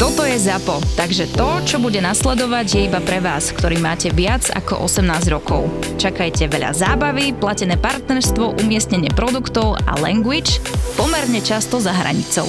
[0.00, 4.48] Toto je ZAPO, takže to, čo bude nasledovať, je iba pre vás, ktorý máte viac
[4.48, 5.68] ako 18 rokov.
[6.00, 10.56] Čakajte veľa zábavy, platené partnerstvo, umiestnenie produktov a language
[10.96, 12.48] pomerne často za hranicou.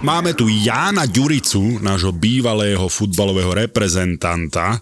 [0.00, 4.80] Máme tu Jána Ďuricu, nášho bývalého futbalového reprezentanta.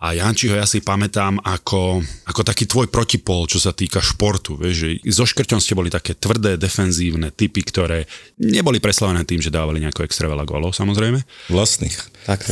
[0.00, 4.56] A Jančiho ja si pamätám ako, ako taký tvoj protipol, čo sa týka športu.
[4.56, 8.08] Vieš, že so škrťom ste boli také tvrdé, defenzívne typy, ktoré
[8.40, 11.20] neboli preslavené tým, že dávali nejako extra veľa gólov, samozrejme.
[11.52, 12.00] Vlastných.
[12.24, 12.48] Tak,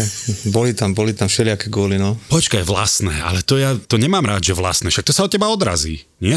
[0.52, 2.20] boli tam, boli tam všelijaké góly, no.
[2.28, 5.48] Počkaj, vlastné, ale to ja to nemám rád, že vlastné, však to sa od teba
[5.48, 6.36] odrazí, nie?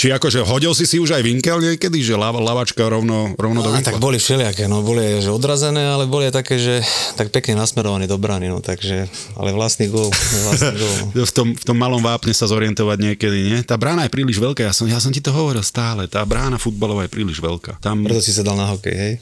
[0.00, 3.68] Či akože hodil si si už aj vinkel niekedy, že lava, lavačka rovno, rovno do
[3.68, 3.92] A vinkla?
[3.92, 6.80] tak boli všelijaké, no boli že odrazené, ale boli aj také, že
[7.20, 10.08] tak pekne nasmerované do brany, no takže, ale vlastný gól,
[10.48, 10.94] vlastný gól.
[11.12, 11.20] No.
[11.28, 13.58] v tom, v tom malom vápne sa zorientovať niekedy, nie?
[13.60, 16.56] Tá brána je príliš veľká, ja som, ja som ti to hovoril stále, tá brána
[16.56, 17.84] futbalová je príliš veľká.
[17.84, 19.12] Tam, Preto si sa dal na hokej, hej?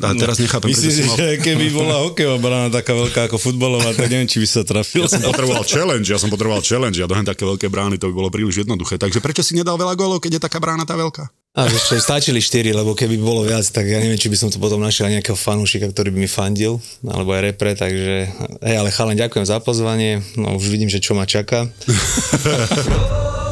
[0.00, 1.16] a teraz nechápem, som mal...
[1.20, 5.04] že keby bola hokejová brána taká veľká ako futbalová, tak neviem, či by sa trafil.
[5.04, 8.14] Ja som potreboval challenge, ja som potreboval challenge, ja dohem také veľké brány, to by
[8.16, 8.96] bolo príliš jednoduché.
[8.96, 11.26] Takže prečo si nedal veľa gólov, keď je taká brána tá veľká?
[11.58, 14.62] A ešte stačili 4, lebo keby bolo viac, tak ja neviem, či by som to
[14.62, 18.30] potom našiel nejakého fanúšika, ktorý by mi fandil, alebo aj repre, takže,
[18.62, 21.66] hej, ale chalen, ďakujem za pozvanie, no už vidím, že čo ma čaká.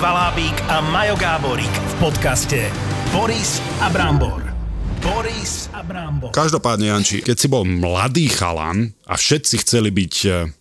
[0.00, 2.72] Boris Valábík a Majo Gáborík v podcaste
[3.12, 4.48] Boris a Brambor.
[4.96, 6.32] Boris a Brambor.
[6.32, 10.14] Každopádne, Janči, keď si bol mladý chalan a všetci chceli byť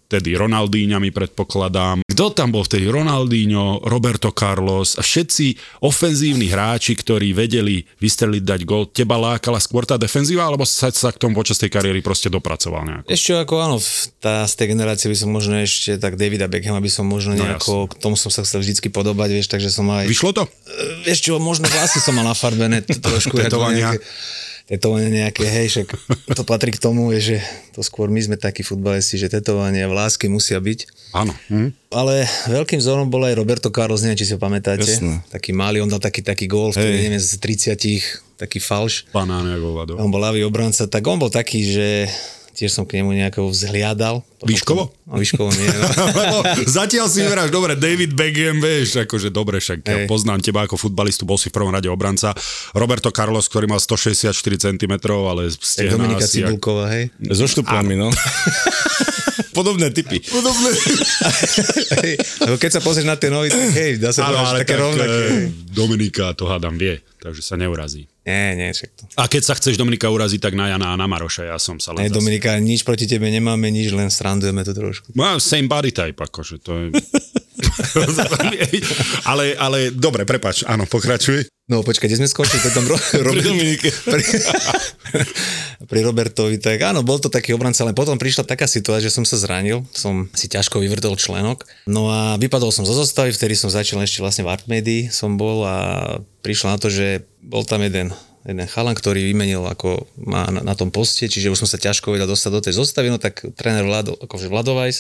[0.10, 2.02] eh, tedy Ronaldíňami, predpokladám.
[2.02, 2.90] Kto tam bol vtedy?
[2.90, 5.56] Ronaldinho, Roberto Carlos a všetci
[5.86, 8.90] ofenzívni hráči, ktorí vedeli vystreliť, dať gol.
[8.90, 12.84] Teba lákala skôr tá defenzíva, alebo sa, sa k tomu počas tej kariéry proste dopracoval
[12.84, 13.08] nejako?
[13.08, 13.78] Ešte ako áno,
[14.20, 17.46] tá, z tej generácie by som možno ešte tak Davida Beckhama by som možno No
[17.46, 20.10] nejako, k tomu som sa chcel vždycky podobať, vieš, takže som aj...
[20.10, 20.44] Vyšlo to?
[21.06, 23.38] Vieš čo, možno vlasy som mal nafarbené trošku.
[23.40, 23.94] ako Tetovania.
[23.94, 24.04] nejaké-
[24.70, 25.98] Tetovania nejaké, hej, však
[26.38, 27.38] to patrí k tomu, je, že
[27.74, 30.80] to skôr my sme takí futbalisti, že tetovania, vlásky musia byť.
[31.18, 31.34] Áno.
[31.50, 31.74] Hm?
[31.90, 34.86] Ale veľkým vzorom bol aj Roberto Carlos, neviem, či si ho pamätáte.
[34.86, 35.26] Jasné.
[35.34, 37.06] Taký malý, on dal taký, taký gól, vtedy, Hej.
[37.10, 39.10] neviem, z 30 taký falš.
[39.12, 39.94] Banán, ako vado.
[39.98, 42.08] On bol ľavý obranca, tak on bol taký, že
[42.60, 44.20] tiež som k nemu nejako vzhliadal.
[44.44, 44.92] Výškovo?
[45.08, 45.72] No, výškovo nie.
[45.72, 45.88] No.
[46.20, 46.38] Lebo
[46.68, 51.24] zatiaľ si vyberáš, dobre, David Beckham, vieš, akože dobre, však ja poznám teba ako futbalistu,
[51.24, 52.36] bol si v prvom rade obranca.
[52.76, 57.16] Roberto Carlos, ktorý mal 164 cm, ale stehná Dominika Cibulková, hej.
[57.32, 58.12] So štupľami, no.
[59.60, 60.24] Podobné typy.
[60.24, 60.70] Podobné.
[62.48, 64.84] Lebo keď sa pozrieš na tie nohy, tak hej, dá sa Áno, ale také tak
[64.88, 65.20] rovnaké.
[65.28, 65.52] eh.
[65.70, 68.08] Dominika to hádam vie, takže sa neurazí.
[68.24, 69.04] Nie, nie, však to.
[69.18, 71.92] A keď sa chceš Dominika uraziť, tak na Jana a na Maroša, ja som sa
[71.92, 72.06] len...
[72.06, 75.12] Nie, Dominika, nič proti tebe nemáme, nič, len srandujeme to trošku.
[75.18, 76.86] Má same body type, akože to je...
[79.30, 81.48] ale, ale dobre, prepač, áno, pokračuj.
[81.70, 82.98] No počkaj, kde sme skončili pri tom ro-
[83.30, 83.90] Robert- Dominike.
[84.14, 84.24] pri,
[85.86, 89.22] pri Robertovi, tak áno, bol to taký obranca, ale potom prišla taká situácia, že som
[89.22, 93.70] sa zranil, som si ťažko vyvrtol členok, no a vypadol som zo zostavy, vtedy som
[93.70, 95.78] začal ešte vlastne v Artmedii som bol a
[96.42, 98.10] prišlo na to, že bol tam jeden
[98.48, 102.16] jeden chalan, ktorý vymenil ako má na, na tom poste, čiže už som sa ťažko
[102.16, 104.98] vedel dostať do tej zostavy, no tak tréner Vlado, akože Vladovajs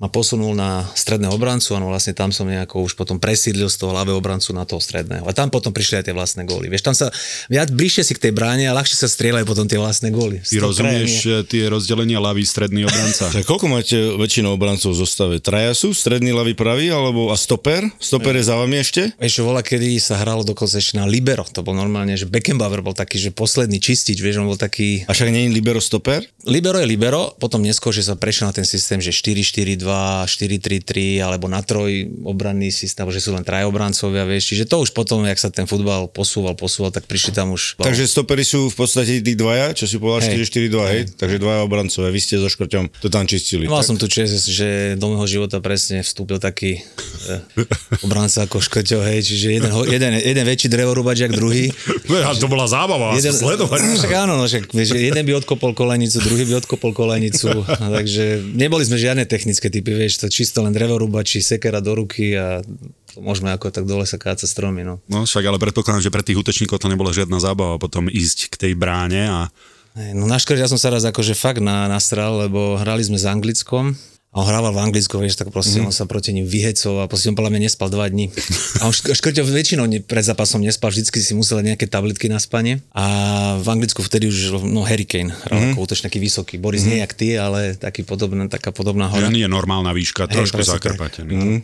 [0.00, 3.92] ma posunul na stredného obrancu, áno, vlastne tam som nejako už potom presídlil z toho
[3.92, 5.28] ľavého obrancu na toho stredného.
[5.28, 6.72] A tam potom prišli aj tie vlastné góly.
[6.72, 7.12] Vieš, tam sa
[7.52, 10.40] viac bližšie si k tej bráne a ľahšie sa strieľajú potom tie vlastné góly.
[10.40, 13.28] Ty rozumieš eh, tie rozdelenia ľavý, stredný obranca?
[13.40, 15.36] Tak koľko máte väčšinou obrancov v zostave?
[15.38, 15.92] Traja sú?
[15.92, 16.88] Stredný, ľavý, pravý?
[16.88, 17.84] Alebo a stoper?
[18.00, 19.12] Stoper je za vami ešte?
[19.20, 21.44] Ešte vola, kedy sa hralo dokonca ešte na Libero.
[21.52, 25.04] To bol normálne, že Beckenbauer bol taký, že posledný čistič, vieš, on bol taký...
[25.06, 26.24] A však nie je libero stoper?
[26.48, 29.89] Libero je Libero, potom neskôr, že sa prešiel na ten systém, že 4-4-2,
[30.26, 34.54] 4-2-4-3-3 alebo na troj obranný systém, že sú len trajobrancovia, vieš.
[34.54, 37.80] Čiže to už potom, jak sa ten futbal posúval, posúval, tak prišli tam už...
[37.80, 40.46] Takže stopery sú v podstate tí dvaja, čo si povedal Hej.
[40.70, 41.02] 4-4-2, hej?
[41.16, 43.70] Takže dvaja obrancové, vy ste so Škrťom to tam čistili.
[43.70, 43.88] Mal tak?
[43.94, 46.82] som tu čest, že do môjho života presne vstúpil taký
[47.26, 47.36] e,
[48.04, 51.72] obranca ako Škrťo, hej, čiže jeden, jeden, jeden väčší drevorúbač, jak druhý.
[52.26, 53.80] A to bola zábava Jeden, sledovať.
[54.04, 57.64] však áno, no, však, vieš, jeden by odkopol kolenicu, druhý by odkopol kolenicu,
[57.96, 62.60] takže neboli sme žiadne technické typy, vieš, to čisto len drevorúbači, sekera do ruky a
[63.16, 65.00] môžeme ako tak dole sa káca stromy, no.
[65.08, 68.68] No však ale predpokladám, že pre tých útočníkov to nebola žiadna zábava potom ísť k
[68.68, 69.40] tej bráne a
[70.14, 73.26] No na škrt ja som sa raz akože fakt na, nastral, lebo hrali sme s
[73.26, 73.98] Anglickom
[74.30, 75.90] a on hrával v Anglicku, vieš, tak proste mm.
[75.90, 78.30] on sa proti ním vyhecoval a proste on podľa mňa nespal dva dní.
[78.78, 82.38] A on šk- škrťo väčšinou pred zápasom nespal, vždycky si musel dať nejaké tablitky na
[82.38, 82.78] spanie.
[82.94, 85.68] A v Anglicku vtedy už, no Harry Kane hral mm.
[85.74, 86.62] ako útočný taký vysoký.
[86.62, 86.88] Boris mm.
[86.94, 89.26] nie jak ty, ale taký podobná, taká podobná hora.
[89.26, 90.94] on je normálna výška, trošku presne tak.
[90.94, 91.34] zakrpatený.
[91.34, 91.58] Mhm.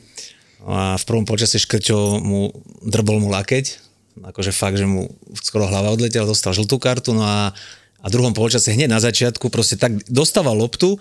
[0.66, 2.50] A v prvom počase Škrťo mu
[2.82, 3.78] drbol mu lakeť,
[4.26, 5.06] akože fakt, že mu
[5.38, 7.54] skoro hlava odletela, dostal žltú kartu, no a,
[8.02, 10.98] a druhom polčase hneď na začiatku proste tak dostával loptu,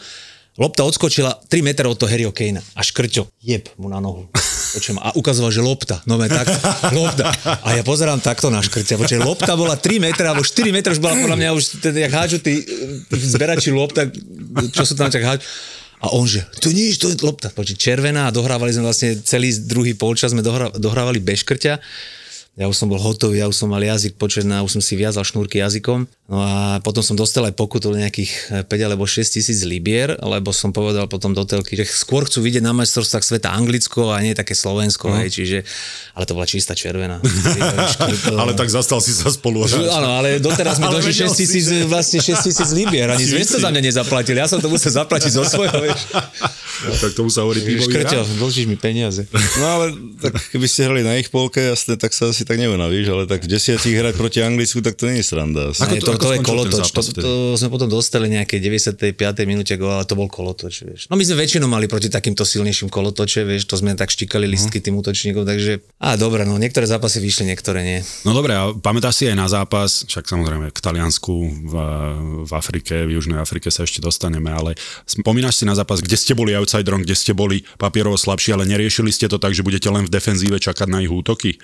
[0.55, 4.27] lopta odskočila 3 metre od toho Harryho Kanea a Škrťo jeb mu na nohu.
[4.75, 6.03] Počujem, a ukazoval, že lopta.
[6.03, 6.51] No tak,
[6.91, 7.31] lopta.
[7.63, 8.99] A ja pozerám takto na škrťa.
[8.99, 12.11] Počujem, lopta bola 3 metre, alebo 4 metre už bola podľa mňa už, teda, jak
[12.11, 12.59] hádžu tí,
[13.07, 14.03] tí zberači lopta,
[14.75, 15.47] čo sú tam tak hádžu.
[16.03, 17.47] A on že, to nič, to je lopta.
[17.55, 20.43] Počuť, červená a dohrávali sme vlastne celý druhý polčas, sme
[20.75, 21.79] dohrávali bez škrťa.
[22.55, 25.27] Ja už som bol hotový, ja už som mal jazyk početná, už som si viazal
[25.27, 26.07] šnúrky jazykom.
[26.31, 30.71] No a potom som dostal aj pokutu nejakých 5 alebo 6 tisíc libier, lebo som
[30.71, 34.55] povedal potom do telky, že skôr chcú vidieť na majstrovstvách sveta Anglicko a nie také
[34.55, 35.19] Slovensko, no.
[35.19, 35.57] hej, čiže,
[36.15, 37.19] ale to bola čistá červená.
[38.41, 39.67] Ale tak zastal si sa spolu.
[39.67, 43.67] Áno, ale doteraz mi došli vedel 6 tisíc, vlastne 6 tisíc libier, ani Si 200
[43.67, 46.01] za mňa nezaplatil, ja som to musel zaplatiť zo svojho, vieš.
[47.03, 49.27] tak tomu sa hovorí Škrťo, dlžíš mi peniaze.
[49.59, 49.85] No ale
[50.21, 53.43] tak keby ste hrali na ich polke, jasne, tak sa asi tak neunavíš, ale tak
[53.43, 55.73] v desiatich hrať proti Anglicku, tak to nie je sranda.
[55.73, 55.81] Asi.
[55.81, 56.85] Ako to- to, ako to, je kolotoč.
[56.87, 59.17] To, to, sme potom dostali nejaké 95.
[59.43, 61.01] minúte gól, ale to bol kolotoč, vieš.
[61.09, 64.77] No my sme väčšinou mali proti takýmto silnejším kolotoče, vieš, to sme tak štikali listky
[64.79, 67.99] tým útočníkom, takže á, dobre, no niektoré zápasy vyšli, niektoré nie.
[68.21, 71.33] No dobre, a pamätáš si aj na zápas, však samozrejme k Taliansku
[71.65, 71.73] v,
[72.45, 74.77] v Afrike, v Južnej Afrike sa ešte dostaneme, ale
[75.09, 79.09] spomínaš si na zápas, kde ste boli outsiderom, kde ste boli papierovo slabší, ale neriešili
[79.09, 81.57] ste to tak, že budete len v defenzíve čakať na ich útoky?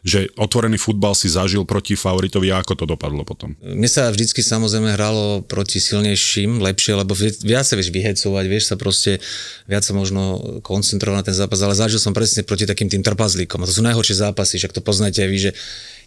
[0.00, 3.58] Že otvorený futbal si zažil proti favoritovi a ako to dopadlo potom?
[3.58, 8.64] Mne sa vždycky samozrejme hralo proti silnejším lepšie, lebo vi- viac sa vieš vyhecovať, vieš
[8.66, 9.18] sa proste
[9.64, 13.58] viac sa možno koncentrovať na ten zápas, ale zažil som presne proti takým tým trpazlíkom.
[13.58, 15.52] A to sú najhoršie zápasy, však to poznáte aj vy, že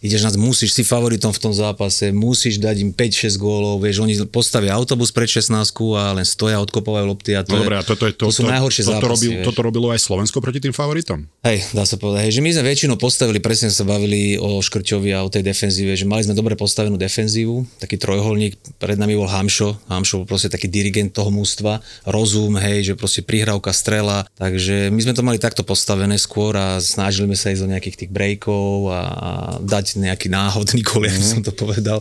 [0.02, 4.18] ideš na, musíš si favoritom v tom zápase, musíš dať im 5-6 gólov, vieš, oni
[4.26, 5.54] postavia autobus pred 16
[5.94, 8.34] a len stoja, odkopovajú lopty a to, No je, dobre, a toto, je, to, to
[8.34, 9.06] sú najhoršie toto, zápasy.
[9.06, 11.22] robil, toto robilo aj Slovensko proti tým favoritom?
[11.46, 15.10] Hej, dá sa povedať, hej, že my sme väčšinou postavili, presne sa bavili o Škrťovi
[15.10, 19.26] a o tej defenzíve, že mali sme dobre postavenú defenzívu, taký trojholník, pred nami bol
[19.26, 24.94] Hamšo, Hamšo bol proste taký dirigent toho mústva, rozum, hej, že proste prihrávka, strela, takže
[24.94, 28.10] my sme to mali takto postavené skôr a snažili sme sa ísť do nejakých tých
[28.14, 31.18] breakov a, a dať nejaký náhodný gól, mm.
[31.18, 31.98] som to povedal.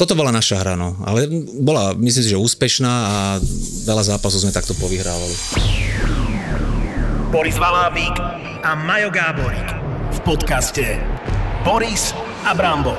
[0.00, 1.28] Toto bola naša hra, no, ale
[1.60, 3.16] bola, myslím si, že úspešná a
[3.84, 5.36] veľa zápasov sme takto povyhrávali.
[7.28, 8.16] Boris Valábík
[8.64, 9.77] a Majo Gáborík
[10.08, 10.84] v podcaste
[11.64, 12.16] Boris
[12.48, 12.96] a Brambor.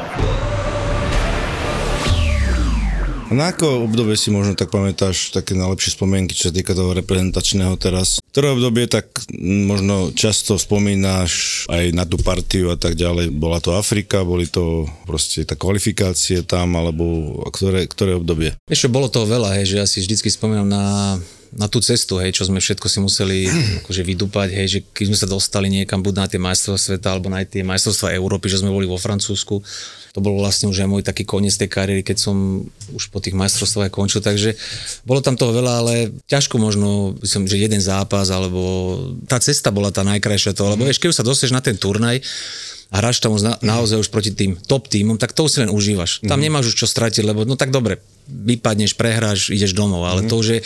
[3.30, 7.78] Na ako obdobie si možno tak pamätáš také najlepšie spomienky, čo sa týka toho reprezentačného
[7.78, 8.18] teraz?
[8.34, 9.06] Ktoré obdobie tak
[9.70, 13.30] možno často spomínaš aj na tú partiu a tak ďalej?
[13.30, 18.58] Bola to Afrika, boli to proste tá kvalifikácie tam, alebo ktoré, ktoré obdobie?
[18.66, 21.18] Čo, bolo toho veľa, hej, že ja si vždycky spomínam na,
[21.56, 23.38] na tú cestu, hej, čo sme všetko si museli
[23.82, 27.34] akože vydúpať, hej, že keď sme sa dostali niekam buď na tie majstrovstvá sveta alebo
[27.34, 29.62] na tie majstrovstvá Európy, že sme boli vo Francúzsku,
[30.14, 33.38] to bol vlastne už aj môj taký koniec tej kariéry, keď som už po tých
[33.38, 34.58] majstrovstvách končil, takže
[35.06, 35.94] bolo tam toho veľa, ale
[36.30, 38.62] ťažko možno, myslím, že jeden zápas, alebo
[39.26, 42.22] tá cesta bola tá najkrajšia toho, lebo vieš, keď už sa dostaneš na ten turnaj,
[42.90, 45.70] a hráš tam už na, naozaj už proti tým top týmom, tak to si len
[45.70, 46.26] užívaš.
[46.26, 50.42] Tam nemáš už čo stratiť, lebo no tak dobre, vypadneš, prehráš, ideš domov, ale to
[50.42, 50.60] už je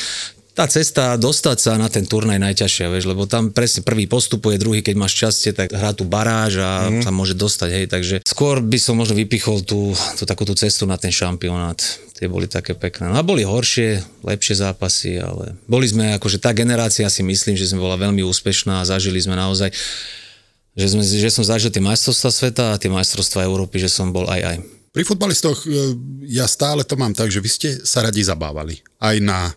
[0.53, 4.85] tá cesta dostať sa na ten turnaj najťažšia, vieš, lebo tam presne prvý postupuje, druhý,
[4.85, 8.77] keď máš šťastie, tak hrá tu baráž a sa môže dostať, hej, takže skôr by
[8.77, 11.81] som možno vypichol tú, tú takú tú cestu na ten šampionát.
[12.13, 13.09] Tie boli také pekné.
[13.09, 17.73] No a boli horšie, lepšie zápasy, ale boli sme, akože tá generácia si myslím, že
[17.73, 19.73] sme bola veľmi úspešná a zažili sme naozaj
[20.73, 24.25] že, sme, že som zažil tie majstrovstvá sveta a tie majstrovstvá Európy, že som bol
[24.25, 24.57] aj aj.
[24.93, 25.97] Pri futbalistoch e,
[26.29, 28.81] ja stále to mám tak, že vy ste sa radi zabávali.
[29.01, 29.53] Aj na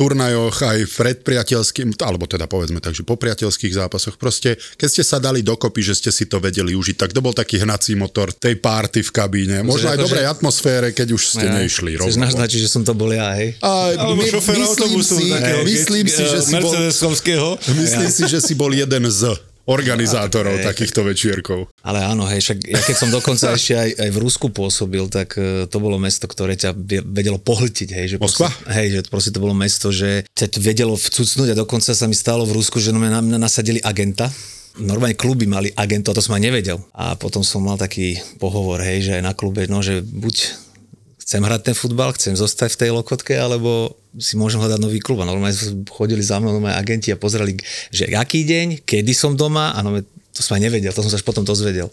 [0.00, 4.16] turnajoch, aj v predpriateľským, alebo teda povedzme tak, že po priateľských zápasoch.
[4.16, 7.36] Proste, keď ste sa dali dokopy, že ste si to vedeli užiť, tak to bol
[7.36, 9.60] taký hnací motor tej párty v kabíne.
[9.60, 12.00] Možno aj dobrej atmosfére, keď už ste neišli.
[12.00, 13.60] Chceš naznačiť, že som to bol ja, hej?
[13.60, 15.28] A my, myslím autobusu si,
[15.68, 16.72] myslím keď- si, že eh, si bol,
[17.76, 20.66] myslím si, že si bol jeden z organizátorov Okay.
[20.66, 21.70] takýchto večierkov.
[21.86, 25.38] Ale áno, hej, však ja keď som dokonca ešte aj, aj v Rusku pôsobil, tak
[25.38, 26.74] e, to bolo mesto, ktoré ťa
[27.06, 28.06] vedelo pohltiť, hej.
[28.10, 28.50] Že Moskva?
[28.50, 32.06] Proste, hej, že proste to bolo mesto, že ťa to vedelo vcucnúť a dokonca sa
[32.10, 34.26] mi stalo v Rusku, že na mňa nasadili agenta,
[34.78, 36.78] Normálne kluby mali agentov, to som aj nevedel.
[36.94, 40.69] A potom som mal taký pohovor, hej, že aj na klube, no, že buď
[41.30, 45.22] chcem hrať ten futbal, chcem zostať v tej lokotke, alebo si môžem hľadať nový klub.
[45.22, 45.54] A normálne
[45.86, 47.54] chodili za mnou normálne agenti a pozerali,
[47.94, 51.22] že aký deň, kedy som doma, a normálne, to som aj nevedel, to som sa
[51.22, 51.86] až potom dozvedel.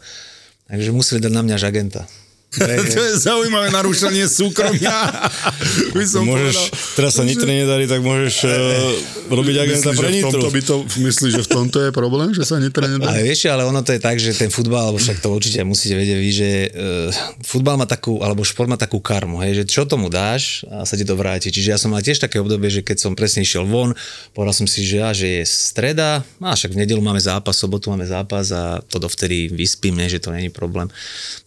[0.66, 2.10] Takže museli dať na mňa až agenta.
[2.58, 4.94] To je zaujímavé narušenie súkromia.
[5.98, 6.96] By som Môžeš, povedal.
[6.98, 8.54] teraz sa Nitre nedarí, tak môžeš uh,
[9.30, 10.42] robiť agenta pre Nitru.
[10.50, 13.14] by to, myslíš, že v tomto je problém, že sa Nitre nedá?
[13.14, 15.96] Ale vieš, ale ono to je tak, že ten futbal, alebo však to určite musíte
[15.98, 17.10] vedieť vy, že uh,
[17.46, 20.98] futbal má takú, alebo šport má takú karmu, hej, že čo tomu dáš a sa
[20.98, 21.54] ti to vráti.
[21.54, 23.94] Čiže ja som mal tiež také obdobie, že keď som presne išiel von,
[24.34, 27.92] povedal som si, že, ja, že je streda, a však v nedelu máme zápas, sobotu
[27.92, 30.88] máme zápas a to dovtedy vyspím, ne, že to není problém.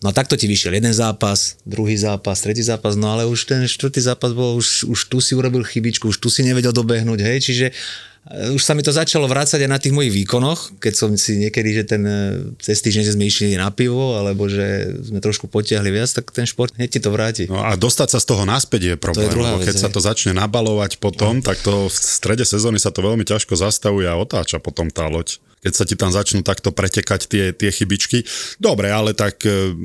[0.05, 3.65] No a takto ti vyšiel jeden zápas, druhý zápas, tretí zápas, no ale už ten
[3.65, 7.39] štvrtý zápas bol, už, už tu si urobil chybičku, už tu si nevedel dobehnúť, hej,
[7.41, 11.09] čiže e, už sa mi to začalo vrácať aj na tých mojich výkonoch, keď som
[11.17, 12.21] si niekedy, že ten e,
[12.61, 16.45] cez týždeň že sme išli na pivo, alebo že sme trošku potiahli viac, tak ten
[16.45, 17.49] šport hneď ti to vráti.
[17.49, 19.89] No a dostať sa z toho naspäť je problém, To je druhá vec, keď sa
[19.89, 19.95] hej.
[19.97, 24.15] to začne nabalovať potom, tak to v strede sezóny sa to veľmi ťažko zastavuje a
[24.21, 28.25] otáča potom tá loď keď sa ti tam začnú takto pretekať tie, tie chybičky.
[28.57, 29.77] Dobre, ale tak e,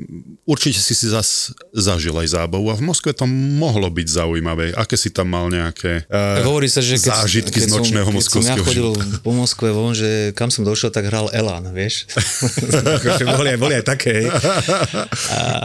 [0.48, 4.72] určite si si zas zažil aj zábavu a v Moskve to mohlo byť zaujímavé.
[4.76, 6.08] Aké si tam mal nejaké
[6.48, 9.20] hovorí sa, že keď, zážitky keď z nočného som, keď som ja moskovského chodil života?
[9.20, 12.08] po Moskve von, že kam som došiel, tak hral Elan, vieš.
[13.36, 14.24] Boli, aj, boli aj také.
[14.24, 14.28] hej.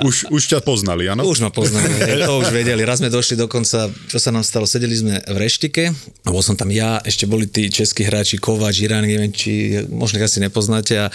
[0.02, 1.22] Už, už ťa poznali, áno?
[1.22, 2.82] Už ma poznali, hej, to už vedeli.
[2.82, 5.92] Raz sme došli dokonca, čo sa nám stalo, sedeli sme v reštike,
[6.26, 10.16] a bol som tam ja, ešte boli tí českí hráči, Kovač, Irán, neviem, či možno
[10.24, 11.06] asi nepoznáte a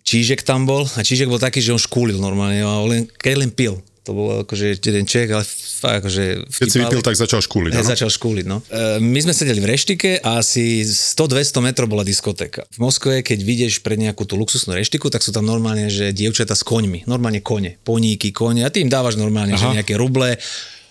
[0.00, 3.34] Čížek tam bol a Čížek bol taký, že on škúlil normálne a on len, keď
[3.36, 3.76] len pil.
[4.08, 7.84] To bol akože jeden Čech, ale fakt akože Keď si vypil, tak začal škúliť, Hej,
[7.84, 7.92] áno?
[7.92, 8.64] začal škúliť, no.
[8.64, 12.64] E, my sme sedeli v reštike a asi 100-200 metrov bola diskotéka.
[12.72, 16.56] V Moskve, keď vidieš pred nejakú tú luxusnú reštiku, tak sú tam normálne, že dievčata
[16.56, 17.04] s koňmi.
[17.04, 17.76] Normálne kone.
[17.84, 18.64] Poníky, kone.
[18.64, 19.60] A ty im dávaš normálne, Aha.
[19.60, 20.40] že nejaké ruble.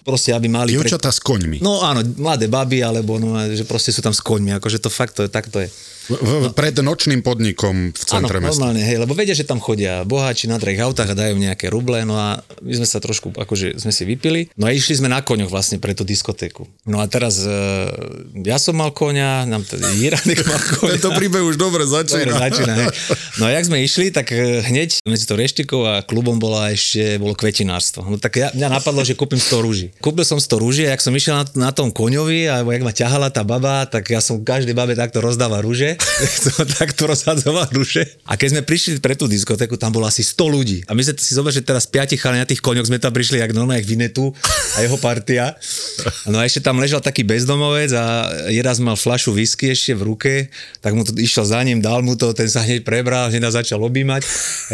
[0.06, 0.78] Proste, aby mali...
[0.78, 1.66] Dievčatá s koňmi.
[1.66, 4.54] No áno, mladé baby, alebo no, že proste sú tam s koňmi.
[4.62, 5.68] Akože to fakt, to je, tak to je.
[6.10, 8.58] V, v, pred nočným podnikom v Áno, centre mesta.
[8.58, 12.02] normálne, hej, lebo vedia, že tam chodia boháči na drahých autách a dajú nejaké ruble,
[12.02, 15.22] no a my sme sa trošku, akože sme si vypili, no a išli sme na
[15.22, 16.66] koňoch vlastne pre tú diskotéku.
[16.84, 17.54] No a teraz e,
[18.42, 20.98] ja som mal koňa, nám to, Jiranek mal koňa.
[20.98, 22.34] Tento príbeh už dobre Dobre, začína.
[22.50, 22.90] začína, hej.
[23.38, 27.22] No a jak sme išli, tak e, hneď medzi to reštikou a klubom bola ešte,
[27.22, 28.02] bolo kvetinárstvo.
[28.04, 29.88] No tak ja, mňa napadlo, že kúpim 100 rúží.
[30.02, 32.90] Kúpil som 100 rúží a jak som išiel na, na tom koňovi, alebo jak ma
[32.90, 35.99] ťahala tá baba, tak ja som každej babe takto rozdával rúže.
[36.80, 38.04] takto rozhadzoval rúže.
[38.28, 40.78] A keď sme prišli pre tú diskotéku, tam bolo asi 100 ľudí.
[40.88, 43.40] A my sme si zobrali, že teraz piati chalani na tých koňoch sme tam prišli,
[43.40, 44.32] jak normálne, jak Vinetu
[44.76, 45.56] a jeho partia.
[46.28, 50.34] No a ešte tam ležal taký bezdomovec a jeden mal flašu whisky ešte v ruke,
[50.80, 53.56] tak mu to išiel za ním, dal mu to, ten sa hneď prebral, hneď nás
[53.56, 54.22] začal objímať.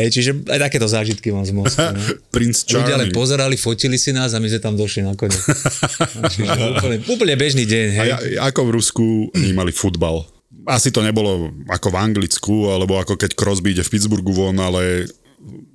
[0.02, 1.86] Hej, čiže aj takéto zážitky mám z Moskvy.
[1.96, 2.02] No.
[2.36, 5.38] Prince Ľudia len pozerali, fotili si nás a my sme tam došli na kone.
[6.34, 7.88] Čiže úplne, úplne bežný deň.
[7.96, 8.10] A Hej.
[8.12, 8.18] ja,
[8.52, 10.35] ako v Rusku vnímali futbal?
[10.66, 15.06] Asi to nebolo ako v Anglicku, alebo ako keď Crosby ide v Pittsburghu von, ale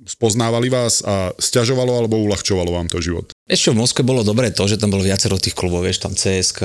[0.03, 3.31] spoznávali vás a stiažovalo alebo uľahčovalo vám to život?
[3.47, 6.61] Ešte v Moskve bolo dobré to, že tam bolo viacero tých klubov, vieš, tam CSK,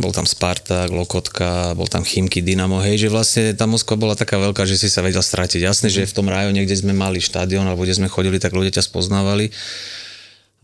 [0.00, 4.40] bol tam Spartak, Lokotka, bol tam Chimky, Dynamo, hej, že vlastne tá Moskva bola taká
[4.40, 5.60] veľká, že si sa vedel stratiť.
[5.60, 8.80] Jasné, že v tom rajone, kde sme mali štadión, alebo kde sme chodili, tak ľudia
[8.80, 9.52] ťa spoznávali.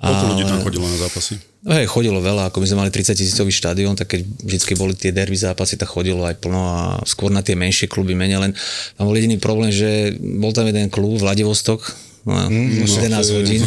[0.01, 1.37] Koľko ľudí tam chodilo na zápasy?
[1.65, 4.93] No hej, chodilo veľa, ako my sme mali 30 tisícový štadión, tak keď vždy boli
[4.93, 8.53] tie derby zápasy, tak chodilo aj plno a skôr na tie menšie kluby menej, len
[9.01, 11.81] tam bol jediný problém, že bol tam jeden klub, Vladivostok,
[12.29, 13.65] no, mm, 11 hodín.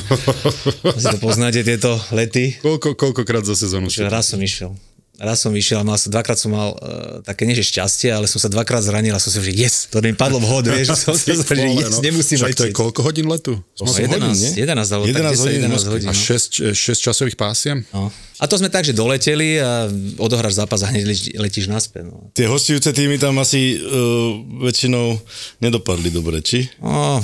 [0.94, 2.62] Asi to poznáte, tieto lety.
[2.62, 4.78] Koľko, koľkokrát za sezónu raz som išiel.
[5.18, 8.30] Raz som išiel a mal som, dvakrát som mal uh, také nie že šťastie, ale
[8.30, 11.18] som sa dvakrát zranil a som si že yes, to mi padlo vhod, vieš, som
[11.18, 12.06] si že yes, no.
[12.06, 13.58] nemusím Však to je koľko hodín letu?
[13.82, 14.52] Osem 11, hodín, nie?
[14.62, 15.92] 11, alebo 11 tak 10, hodín 11 Moskvy.
[15.98, 16.10] hodín.
[16.10, 16.22] A no.
[16.22, 17.82] 6, 6 časových pásiem?
[17.90, 18.14] No.
[18.38, 19.90] A to sme tak, že doleteli a
[20.22, 22.14] odohráš zápas a hneď letíš, letíš naspäť.
[22.14, 22.30] No.
[22.38, 25.18] Tie hostujúce týmy tam asi uh, väčšinou
[25.66, 26.70] nedopadli dobre, či?
[26.78, 27.18] No,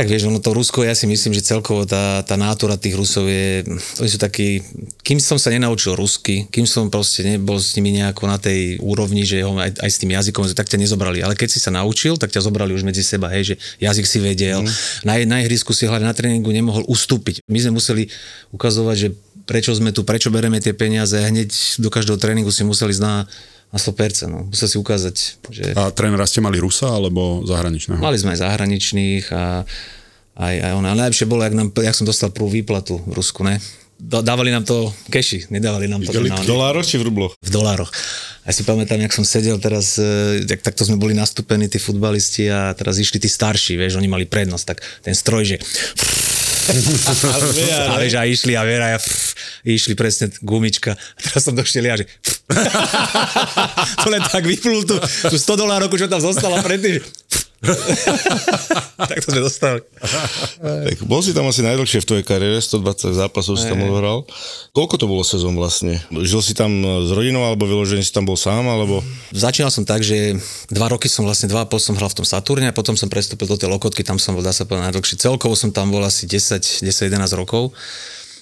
[0.00, 3.28] Tak vieš, ono to Rusko, ja si myslím, že celkovo tá, tá nátura tých Rusov
[3.28, 3.68] je,
[4.00, 4.64] oni sú takí,
[5.04, 9.28] kým som sa nenaučil rusky, kým som proste nebol s nimi nejako na tej úrovni,
[9.28, 11.20] že ho aj, aj s tým jazykom, tak ťa nezobrali.
[11.20, 14.18] Ale keď si sa naučil, tak ťa zobrali už medzi seba, hej, že jazyk si
[14.24, 14.64] vedel.
[14.64, 14.72] Mm.
[15.04, 17.44] Na, na ihrisku si hľadať na tréningu nemohol ustúpiť.
[17.44, 18.08] My sme museli
[18.56, 19.08] ukazovať, že
[19.44, 23.28] prečo sme tu, prečo bereme tie peniaze, hneď do každého tréningu si museli znať
[23.70, 24.26] na 100%.
[24.26, 24.50] No.
[24.50, 25.16] Musel si ukázať,
[25.50, 25.64] že...
[25.78, 28.02] A trénera ste mali Rusa alebo zahraničného?
[28.02, 29.62] Mali sme aj zahraničných a
[30.34, 30.84] aj, aj on.
[30.86, 33.62] Ale najlepšie bolo, jak, nám, jak som dostal prvú výplatu v Rusku, ne?
[34.00, 36.16] dávali nám to keši, nedávali nám to.
[36.16, 37.36] v dolároch či v rubloch?
[37.36, 37.92] V dolároch.
[38.48, 40.00] Ja si pamätám, jak som sedel teraz,
[40.48, 44.24] tak, takto sme boli nastúpení tí futbalisti a teraz išli tí starší, vieš, oni mali
[44.24, 45.56] prednosť, tak ten stroj, že
[46.70, 49.34] a, vieš, a išli a Vera, ja pff,
[49.66, 50.94] išli presne gumička.
[51.18, 52.06] Teraz som došiel ja, že
[54.02, 57.02] to len tak vyplul tú, tú 100 dolárov, čo tam zostala predtým, že
[59.10, 59.80] tak to sme dostali.
[60.64, 64.24] tak bol si tam asi najdlhšie v tvojej kariére, 120 zápasov si tam odhral.
[64.72, 66.00] Koľko to bolo sezón vlastne?
[66.08, 66.72] Žil si tam
[67.04, 69.04] s rodinou, alebo vyložený si tam bol sám, alebo...
[69.36, 70.40] Začínal som tak, že
[70.72, 73.44] dva roky som vlastne, dva pol som hral v tom Saturne a potom som prestúpil
[73.44, 75.20] do tej Lokotky, tam som bol, dá sa povedať, najdlhšie.
[75.20, 76.80] Celkovo som tam bol asi 10-11
[77.36, 77.76] rokov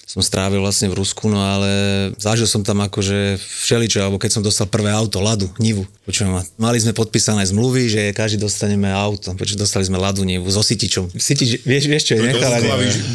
[0.09, 1.69] som strávil vlastne v Rusku, no ale
[2.17, 5.85] zažil som tam akože všeličo, alebo keď som dostal prvé auto, Ladu, Nivu.
[6.09, 10.65] Počujem, mali sme podpísané zmluvy, že každý dostaneme auto, počujem, dostali sme Ladu, Nivu so
[10.65, 11.13] Sitičom.
[11.13, 12.57] Sitič, vieš, vieš čo je, nechala,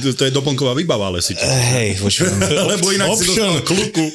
[0.06, 1.42] to, to je doplnková výbava, ale Sitič.
[1.42, 2.38] Hej, počujem.
[2.78, 4.04] Lebo inak si dostal kluku.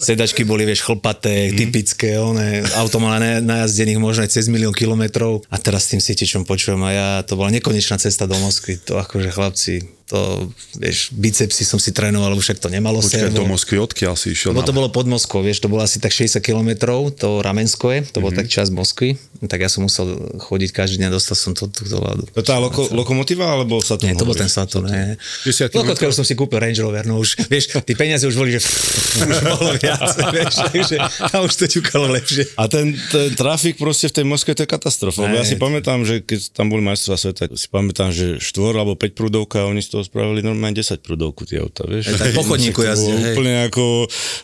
[0.00, 1.60] Sedačky boli, vieš, chlpaté, mm.
[1.60, 6.48] typické, one, auto mala najazdených možno aj cez milión kilometrov a teraz s tým Sitičom
[6.48, 11.62] počujem a ja, to bola nekonečná cesta do Moskvy, to akože chlapci, to, vieš, bicepsy
[11.62, 13.38] som si trénoval, však to nemalo Počkaj, servo.
[13.38, 14.50] do Moskvy, odkiaľ si išiel?
[14.50, 18.02] No to bolo pod Moskvou, vieš, to bolo asi tak 60 kilometrov, to Ramensko je,
[18.10, 18.42] to bol mm-hmm.
[18.42, 19.14] tak čas Moskvy,
[19.46, 22.26] tak ja som musel chodiť každý deň, dostal som to, to do ľadu.
[22.34, 24.10] To tá loko, lokomotíva, alebo Saturn?
[24.10, 25.14] Nie, to bol ten Saturn, ne.
[25.46, 28.66] Lokotko som si kúpil Range Rover, no už, vieš, tí peniaze už boli, že
[29.30, 30.96] už bolo viac, vieš, takže
[31.30, 32.50] tam už to ťukalo lepšie.
[32.58, 36.02] A ten, ten trafik proste v tej Moskve to je katastrofa, lebo ja si pamätám,
[36.02, 39.94] že keď tam boli majstrova sveta, si pamätám, že štvor alebo 5 prúdovka, oni z
[39.94, 42.12] toho spravili normálne 10 prúdovku tie auta, vieš.
[42.12, 43.34] Aj tak po chodníku jazdia, hej.
[43.36, 43.84] Úplne ako,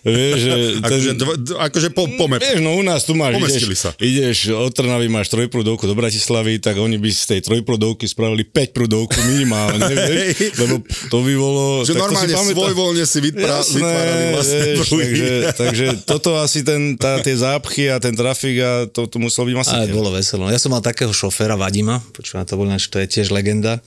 [0.06, 0.52] vieš, že...
[0.76, 3.90] Ten, akože, dv, akože po, pome, Vieš, no u nás tu máš, ideš, sa.
[3.98, 8.76] ideš od Trnavy, máš trojprúdovku do Bratislavy, tak oni by z tej trojprúdovky spravili 5
[8.76, 9.82] prúdovku minimálne,
[10.12, 11.64] vieš, lebo to by bolo...
[11.82, 17.88] Že normálne svojvoľne si vytvárali vlastne vieš, takže, takže toto asi ten, tá, tie zápchy
[17.90, 19.88] a ten trafik a to, to muselo byť masakne.
[19.88, 20.48] Ale bolo veselo.
[20.48, 23.80] Ja som mal takého šoféra Vadima, počúvam, to bol to je tiež legenda.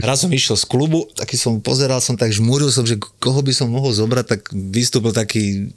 [0.00, 3.52] Raz som išiel z klubu taký som pozeral som tak, žmúril som, že koho by
[3.54, 5.70] som mohol zobrať, tak vystúpil taký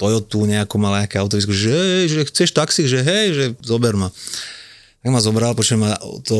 [0.00, 4.08] Toyotu nejako mal nejaké autovisko, že, hej, že chceš taxi, že hej, že zober ma.
[5.00, 5.96] Tak ma zobral, počujem ma,
[6.28, 6.36] to,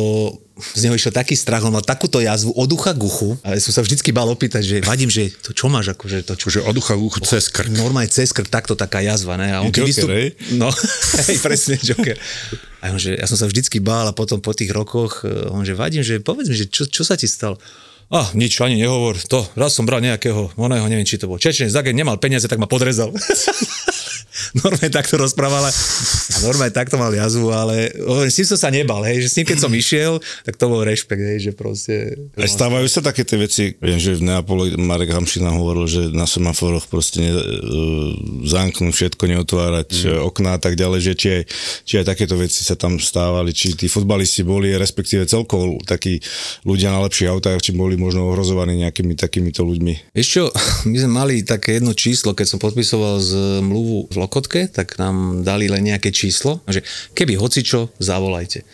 [0.77, 3.61] z neho išiel taký strach, on mal takúto jazvu od ucha k uchu a ja
[3.65, 6.53] som sa vždycky bal opýtať, že vadím, že to čo máš, akože to čo?
[6.53, 7.73] Že od ucha k uchu cez krk.
[7.73, 9.49] Normálne cez krk, takto taká jazva, ne?
[9.49, 10.13] A on keď vystup...
[10.61, 10.69] No,
[11.25, 12.21] hej, presne, Joker.
[12.85, 15.65] A on, že ja som sa vždycky bál a potom po tých rokoch, eh, on,
[15.65, 17.57] že vadím, že povedz mi, že čo, čo sa ti stalo?
[18.11, 19.15] A nič, ani nehovor.
[19.31, 22.59] To, raz som bral nejakého, oného, neviem, či to bol Čečenec, tak nemal peniaze, tak
[22.59, 23.15] ma podrezal.
[24.57, 27.93] normálne takto rozprávala a normálne takto mal jazvu, ale
[28.27, 30.83] s tým som sa nebal, hej, že s tým keď som išiel, tak to bol
[30.83, 31.95] rešpekt, hej, že proste...
[32.35, 36.27] Aj stávajú sa také tie veci, viem, že v Neapole Marek Hamšina hovoril, že na
[36.27, 37.43] semaforoch proste ne, uh,
[38.47, 40.21] zamknúť všetko, neotvárať mm.
[40.27, 41.43] okná a tak ďalej, že či aj,
[41.87, 46.19] či aj takéto veci sa tam stávali, či tí futbalisti boli, respektíve celkovo takí
[46.67, 50.11] ľudia na lepších autách, či boli možno ohrozovaní nejakými takýmito ľuďmi.
[50.11, 50.51] Vieš
[50.91, 55.45] my sme mali také jedno číslo, keď som podpisoval zmluvu v Loko Lokotke, tak nám
[55.45, 56.81] dali len nejaké číslo, že
[57.13, 58.65] keby hocičo, zavolajte.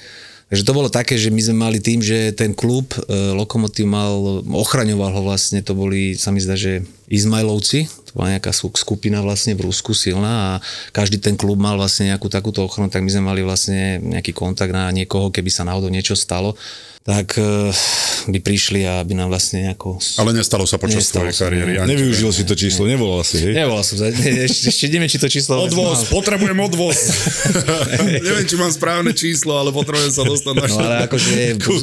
[0.47, 4.47] Takže to bolo také, že my sme mali tým, že ten klub e, Lokomotív mal,
[4.47, 9.59] ochraňoval ho vlastne, to boli, sa mi zdá, že Izmailovci, to bola nejaká skupina vlastne
[9.59, 10.51] v Rusku silná a
[10.95, 14.71] každý ten klub mal vlastne nejakú takúto ochranu, tak my sme mali vlastne nejaký kontakt
[14.71, 16.55] na niekoho, keby sa náhodou niečo stalo
[17.07, 17.71] tak uh,
[18.27, 20.03] by prišli a by nám vlastne nejako...
[20.19, 21.73] Ale nestalo sa počas nestalo tvojej kariéry.
[21.79, 21.95] Ne.
[21.95, 22.99] Nevyužil si to číslo, ne.
[22.99, 23.55] nevolal si, hej?
[23.55, 24.11] Nevolal som, ne,
[24.51, 25.63] ešte, ešte neviem, či to číslo...
[25.63, 26.11] Odvoz, mal.
[26.11, 26.99] potrebujem odvoz.
[28.27, 31.31] neviem, či mám správne číslo, ale potrebujem sa dostať na No ale akože...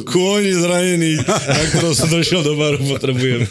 [0.04, 3.48] Kôň zranený, na ktorom som došiel do baru, potrebujem.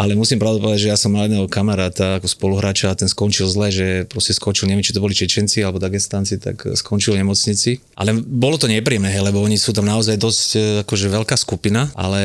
[0.00, 3.44] ale musím pravdu povedať, že ja som mal jedného kamaráta ako spoluhráča a ten skončil
[3.44, 7.84] zle, že proste skončil, neviem, či to boli Čečenci alebo Dagestanci, tak skončil v nemocnici.
[8.00, 12.20] Ale bolo to nepríjemné, lebo oni sú tam naozaj dosť akože veľká skupina, ale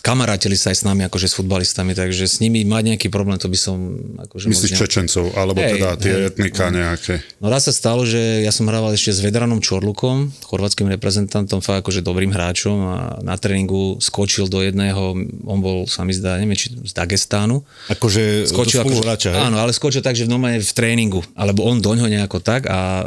[0.00, 3.50] kamarátili sa aj s nami akože s futbalistami, takže s nimi mať nejaký problém, to
[3.50, 3.76] by som
[4.20, 6.28] akože Myslíš moc ne- Čečencov, alebo Hej, teda tie hej.
[6.32, 7.14] etnika nejaké.
[7.38, 11.84] No raz sa stalo, že ja som hrával ešte s Vedranom Čorlukom, chorvátským reprezentantom, fakt
[11.84, 16.56] akože dobrým hráčom a na tréningu skočil do jedného, on bol, sa mi zdá, neviem,
[16.56, 17.62] či z Dagestánu.
[17.92, 19.40] Akože Skočil spoluhráča, hej?
[19.50, 23.04] Áno, ale skočil tak, že v normálne v tréningu, alebo on doňho nejako tak a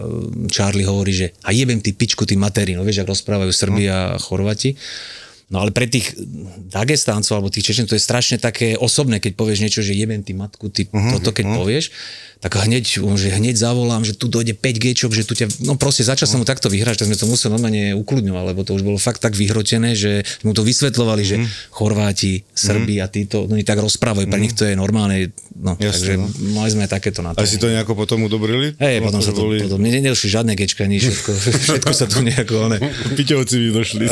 [0.49, 3.99] Charlie hovorí, že a jebem ty pičku, ty materí, no vieš, ak rozprávajú Srbi a
[4.23, 4.79] Chorvati.
[5.51, 6.17] No ale pre tých
[6.71, 10.33] Dagestáncov alebo tých Čečencov to je strašne také osobné, keď povieš niečo, že jebem ty
[10.33, 11.59] matku, ty uh-huh, toto keď uh-huh.
[11.61, 11.85] povieš,
[12.43, 12.83] tak hneď,
[13.15, 16.43] že hneď zavolám, že tu dojde 5 gečok, že tu ťa, no proste začal som
[16.43, 19.31] mu takto vyhrať, tak sme to museli normálne ukludňovať, lebo to už bolo fakt tak
[19.39, 21.39] vyhrotené, že mu to vysvetľovali, že
[21.71, 25.87] Chorváti, Srbi a títo, no oni tak rozprávajú, pre nich to je normálne, no, Jasne,
[25.87, 26.27] takže no.
[26.51, 28.75] mali sme takéto na A si to nejako potom udobrili?
[28.75, 29.63] Hej, potom sa to, boli...
[29.63, 31.31] potom, mne nedošli žiadne gečka, nič, všetko,
[31.71, 32.75] všetko sa to nejako, one.
[33.15, 34.11] Piťovci mi došli.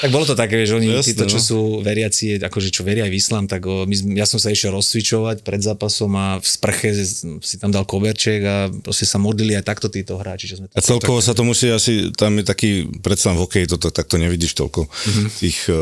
[0.00, 1.44] tak bolo to také, že oni, Jasné, títo, čo no.
[1.44, 5.44] sú veriaci, akože čo veria v islám, tak o, my, ja som sa išiel rozcvičovať
[5.44, 6.94] pred zápasom a v sprche
[7.42, 10.80] si tam dal koberček a proste sa modlili aj takto títo hráči, čo sme A
[10.80, 12.70] celkovo sa to musí asi, tam je taký,
[13.02, 15.28] predsa v hokeji toto takto nevidíš toľko Mhm.
[15.38, 15.76] tých uh,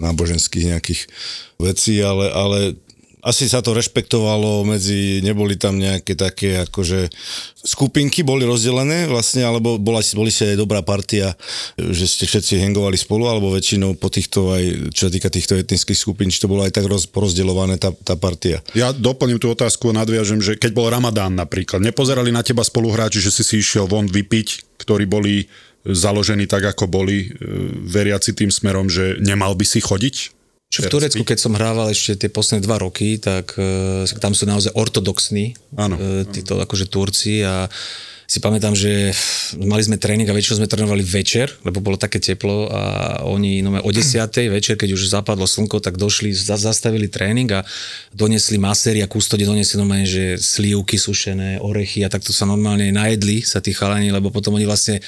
[0.00, 1.00] náboženských nejakých
[1.60, 2.58] vecí, ale, ale
[3.20, 7.12] asi sa to rešpektovalo medzi, neboli tam nejaké také akože
[7.60, 11.36] skupinky boli rozdelené vlastne, alebo bola, boli si aj dobrá partia,
[11.76, 15.98] že ste všetci hangovali spolu, alebo väčšinou po týchto aj, čo sa týka týchto etnických
[15.98, 18.64] skupín, či to bolo aj tak roz, porozdeľované tá, tá partia.
[18.72, 23.20] Ja doplním tú otázku a nadviažem, že keď bol Ramadán napríklad, nepozerali na teba spoluhráči,
[23.20, 25.44] že si si išiel von vypiť, ktorí boli
[25.84, 27.28] založení tak, ako boli, e,
[27.88, 30.39] veriaci tým smerom, že nemal by si chodiť?
[30.70, 34.46] Čo v Turecku, keď som hrával ešte tie posledné dva roky, tak e, tam sú
[34.46, 35.98] naozaj ortodoxní Áno.
[35.98, 37.66] e, títo akože Turci a
[38.30, 39.10] si pamätám, že
[39.58, 42.82] mali sme tréning a väčšinou sme trénovali večer, lebo bolo také teplo a
[43.26, 44.30] oni no, o 10.
[44.46, 47.66] večer, keď už zapadlo slnko, tak došli, za- zastavili tréning a
[48.14, 53.42] donesli maséri a kustode donesli normálne, že slívky sušené, orechy a takto sa normálne najedli
[53.42, 55.02] sa tí chalani, lebo potom oni vlastne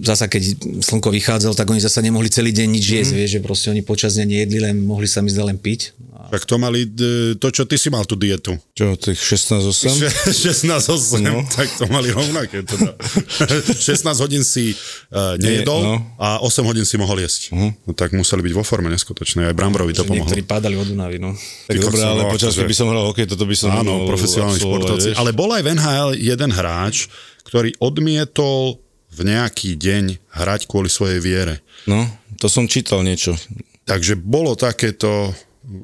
[0.00, 3.18] zasa keď slnko vychádzalo, tak oni zasa nemohli celý deň nič jesť, mm.
[3.20, 5.92] vieš, že proste oni počas dňa nejedli, len mohli sa mi zdá len piť.
[6.28, 8.52] Tak to mali e, to, čo ty si mal tú dietu.
[8.76, 10.28] Čo, tých 16-8?
[10.28, 11.40] 16-8, no.
[11.56, 12.64] tak to mali rovnaké.
[12.68, 12.96] Teda.
[13.88, 15.96] 16 hodín si uh, nejedol no.
[16.20, 17.52] a 8 hodín si mohol jesť.
[17.56, 17.72] Uh-huh.
[17.88, 19.48] No, tak museli byť vo forme neskutočnej.
[19.48, 20.28] Aj Brambrovi to Že pomohlo.
[20.28, 21.32] niektorí padali od Dunavy, no.
[21.64, 24.60] Tak kokso, ale no, počas, akože- keby som hral hokej, toto by som Áno, profesionálni
[24.60, 25.16] športovci.
[25.16, 27.08] Ale bol aj v NHL jeden hráč,
[27.48, 28.76] ktorý odmietol
[29.08, 31.58] v nejaký deň hrať kvôli svojej viere.
[31.84, 32.04] No,
[32.36, 33.34] to som čítal niečo.
[33.84, 35.32] Takže bolo takéto...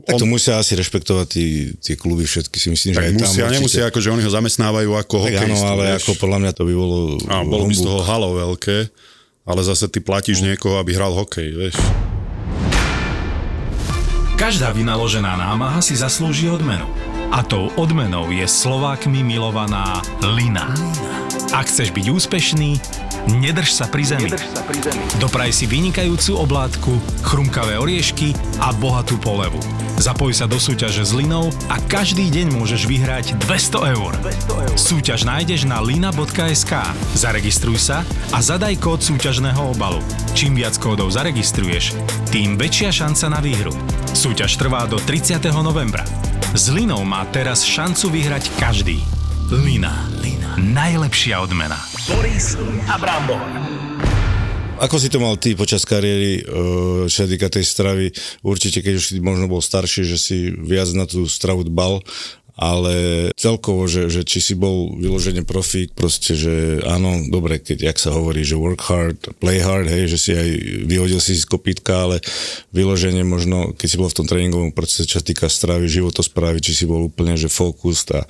[0.08, 1.44] Tak to musia asi rešpektovať tí,
[1.76, 3.56] tie kluby všetky, si myslím, že Tak aj tam musia, určite.
[3.60, 5.68] nemusia, ako že oni ho zamestnávajú ako Tak áno, hokejistu.
[5.68, 5.96] ale vieš.
[6.00, 8.76] ako podľa mňa to by bolo A bolo by z toho halo veľké,
[9.44, 11.76] ale zase ty platíš niekoho, aby hral hokej, vieš.
[14.34, 16.88] Každá vynaložená námaha si zaslúži odmenu.
[17.28, 20.70] A tou odmenou je Slovákmi milovaná Lina.
[21.50, 22.70] Ak chceš byť úspešný,
[23.28, 24.30] nedrž sa pri zemi.
[25.20, 26.92] Dopraj si vynikajúcu oblátku,
[27.24, 29.60] chrumkavé oriešky a bohatú polevu.
[29.94, 34.12] Zapoj sa do súťaže s Linou a každý deň môžeš vyhrať 200 eur.
[34.74, 36.72] Súťaž nájdeš na lina.sk.
[37.14, 38.02] Zaregistruj sa
[38.34, 40.02] a zadaj kód súťažného obalu.
[40.34, 41.94] Čím viac kódov zaregistruješ,
[42.34, 43.72] tým väčšia šanca na výhru.
[44.10, 45.38] Súťaž trvá do 30.
[45.62, 46.02] novembra.
[46.54, 48.98] S Linou má teraz šancu vyhrať každý.
[49.50, 50.10] Lina.
[50.18, 50.58] Lina.
[50.58, 51.93] Najlepšia odmena.
[52.04, 53.40] Boris a Brambor.
[54.76, 56.44] Ako si to mal ty počas kariéry,
[57.08, 58.12] čo sa týka tej stravy?
[58.44, 62.04] Určite, keď už si možno bol starší, že si viac na tú stravu dbal,
[62.54, 67.98] ale celkovo, že, že či si bol vyložene profík, proste, že áno, dobre, keď, jak
[67.98, 70.48] sa hovorí, že work hard, play hard, hej, že si aj
[70.86, 72.22] vyhodil si z kopítka, ale
[72.70, 76.78] vyloženie možno, keď si bol v tom tréningovom procese, čo sa týka stravy, životosprávy, či
[76.78, 78.22] si bol úplne, že fokus a,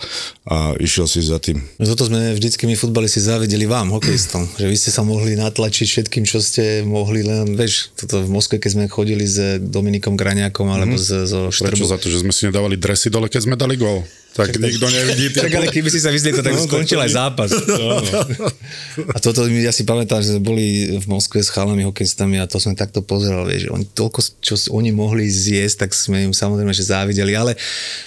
[0.48, 1.60] a išiel si za tým.
[1.76, 5.84] No toto sme vždycky my futbalisti závideli vám, hokejistom, že vy ste sa mohli natlačiť
[5.84, 10.64] všetkým, čo ste mohli, len, vieš, toto v Moskve, keď sme chodili s Dominikom Graňákom
[10.72, 11.28] alebo mm.
[11.28, 11.92] zo Prečo Štrbu.
[11.92, 14.00] za to, že sme si nedávali dresy dole, keď sme dali gól?
[14.34, 15.30] Tak nikto nevidí.
[15.30, 17.50] tie Tak ale keby si sa vyzliekol, tak No, skončil aj zápas.
[19.14, 22.58] A toto ja si pamätám, že sme boli v Moskve s chalami hokejistami a to
[22.58, 26.86] sme takto pozerali, že oni toľko, čo oni mohli zjesť, tak sme im samozrejme, že
[26.86, 27.58] závideli, ale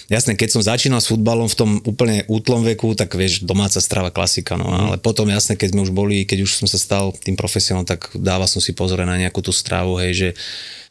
[0.08, 4.12] jasné, keď som začínal s futbalom v tom úplne útlom veku, tak vieš, domáca strava
[4.12, 7.36] klasika, no, ale potom jasné, keď sme už boli, keď už som sa stal tým
[7.36, 10.30] profesionálom, tak dával som si pozor na nejakú tú stravu, hej, že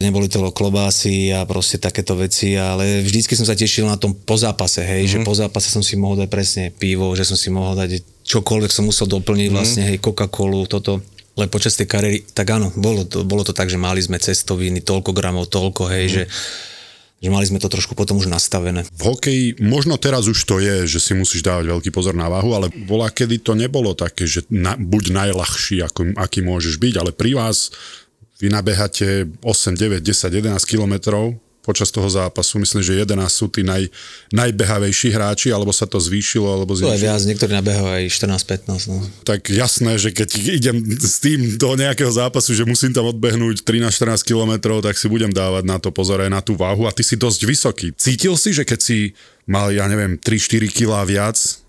[0.00, 4.36] neboli to klobásy a proste takéto veci, ale vždycky som sa tešil na tom po
[4.36, 5.24] zápase, hej, mm-hmm.
[5.24, 8.70] že po zápase som si mohol dať presne pivo, že som si mohol dať čokoľvek
[8.70, 11.02] som musel doplniť vlastne, hej, Coca-Colu, toto.
[11.34, 14.86] Ale počas tej kariéry, tak áno, bolo to, bolo to tak, že mali sme cestoviny,
[14.86, 16.14] toľko gramov, toľko, hej, mm.
[16.14, 16.24] že
[17.16, 18.84] že mali sme to trošku potom už nastavené.
[18.92, 22.52] V hokeji možno teraz už to je, že si musíš dávať veľký pozor na váhu,
[22.52, 27.16] ale bola kedy to nebolo také, že na, buď najľahší, ako, aký môžeš byť, ale
[27.16, 27.72] pri vás
[28.36, 29.48] vy nabehate 8,
[29.80, 32.62] 9, 10, 11 kilometrov počas toho zápasu.
[32.62, 33.90] Myslím, že 11 sú tí naj,
[34.30, 36.94] najbehavejší hráči, alebo sa to zvýšilo, alebo znižilo.
[36.94, 38.86] To je viac, niektorí nabehajú aj 14-15.
[38.94, 39.02] No.
[39.26, 44.22] Tak jasné, že keď idem s tým do nejakého zápasu, že musím tam odbehnúť 13-14
[44.22, 47.18] kilometrov, tak si budem dávať na to pozor aj na tú váhu a ty si
[47.18, 47.86] dosť vysoký.
[47.98, 48.98] Cítil si, že keď si
[49.50, 51.65] mal, ja neviem, 3-4 kg viac,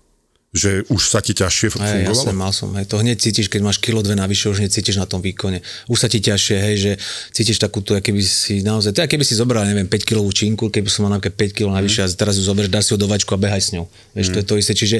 [0.48, 2.00] že už sa ti ťažšie fungovalo?
[2.00, 2.72] Aj, jasne, mal som.
[2.72, 2.88] Hej.
[2.88, 5.60] To hneď cítiš, keď máš kilo dve navyše, už hneď cítiš na tom výkone.
[5.92, 6.92] Už sa ti ťažšie, hej, že
[7.36, 10.88] cítiš takú tu, keby si naozaj, to keby si zobral, neviem, 5 kilovú činku, keby
[10.88, 12.04] som mal napríklad 5 kg navyše mm.
[12.08, 13.84] a teraz ju zoberieš, dáš si ho do vačku a behaj s ňou.
[14.16, 14.32] Vieš, mm.
[14.32, 14.72] to je to isté.
[14.72, 14.96] Čiže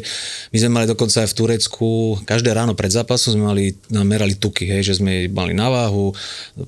[0.53, 1.89] my sme mali dokonca aj v Turecku,
[2.29, 3.65] každé ráno pred zápasom sme mali,
[4.05, 6.13] merali tuky, hej, že sme mali na váhu,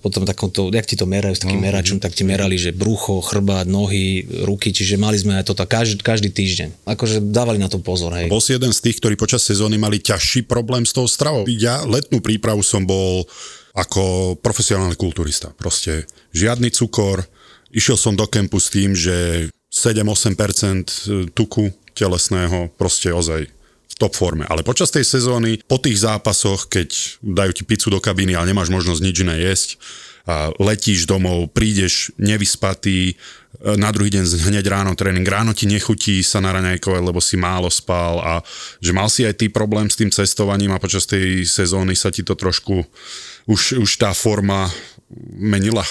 [0.00, 1.66] potom takomto, jak ti to merajú s takým mm.
[1.68, 6.00] meračom, tak ti merali, že brucho, chrbát, nohy, ruky, čiže mali sme aj toto každý,
[6.00, 6.88] každý týždeň.
[6.88, 8.32] Akože dávali na to pozor, hej.
[8.70, 11.42] Jeden z tých, ktorí počas sezóny mali ťažší problém s tou stravou.
[11.50, 13.26] Ja letnú prípravu som bol
[13.74, 15.50] ako profesionálny kulturista.
[15.58, 17.26] Proste žiadny cukor,
[17.74, 24.46] išiel som do kempu s tým, že 7-8% tuku telesného, proste ozaj v top forme.
[24.46, 28.70] Ale počas tej sezóny, po tých zápasoch, keď dajú ti pizzu do kabíny, ale nemáš
[28.70, 29.82] možnosť nič iné jesť,
[30.30, 33.18] a letíš domov, prídeš nevyspatý,
[33.60, 37.68] na druhý deň hneď ráno tréning, ráno ti nechutí sa na raňajkovať, lebo si málo
[37.68, 38.32] spal a
[38.78, 42.22] že mal si aj ty problém s tým cestovaním a počas tej sezóny sa ti
[42.22, 42.86] to trošku,
[43.50, 44.70] už, už tá forma
[45.36, 45.84] menila?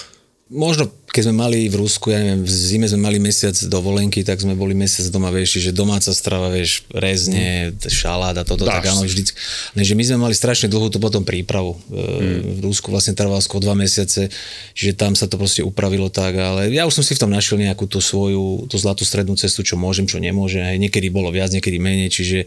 [0.49, 4.37] Možno keď sme mali v Rusku, ja neviem, v zime sme mali mesiac dovolenky, tak
[4.37, 8.85] sme boli mesiac doma, vieš, že domáca strava, vieš, rezne, šalát a toto, Dáš tak
[8.93, 9.25] áno, vždy.
[9.73, 11.81] Lenže my sme mali strašne dlhú tú potom prípravu.
[11.89, 12.61] Mm.
[12.61, 14.29] V Rusku vlastne trvalo skôr dva mesiace,
[14.77, 17.57] že tam sa to proste upravilo tak, ale ja už som si v tom našiel
[17.57, 20.61] nejakú tú svoju, tú zlatú strednú cestu, čo môžem, čo nemôžem.
[20.61, 22.45] Aj niekedy bolo viac, niekedy menej, čiže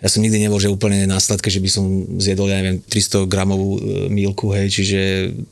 [0.00, 1.84] ja som nikdy nebol, že úplne následke, že by som
[2.16, 5.00] zjedol, ja neviem, 300 gramovú e, mílku, hej, čiže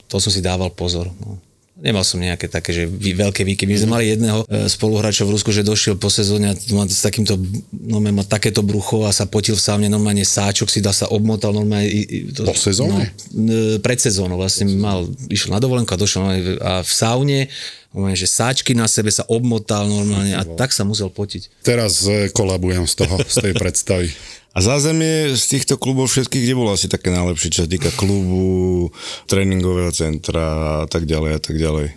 [0.09, 1.13] to som si dával pozor.
[1.21, 1.37] No.
[1.79, 3.71] Nemal som nejaké také, že veľké výkyvy.
[3.71, 6.55] My sme mali jedného e, spoluhráča v Rusku, že došiel po sezóne a
[6.91, 7.39] s takýmto,
[7.71, 11.55] no má takéto brucho a sa potil v sávne, normálne sáčok si dá sa obmotal
[11.55, 11.87] normálne.
[12.35, 13.15] To, po sezóne?
[13.31, 16.23] No, pred sezónou vlastne mal, išiel na dovolenku a došiel
[16.59, 17.41] a v saune
[17.95, 21.65] normálne, že sáčky na sebe sa obmotal normálne a tak sa musel potiť.
[21.65, 24.11] Teraz e, kolabujem z toho, z tej predstavy.
[24.59, 28.91] A zázemie z týchto klubov všetkých, kde bolo asi také najlepšie, čo sa týka klubu,
[29.31, 31.95] tréningového centra a tak ďalej a tak ďalej?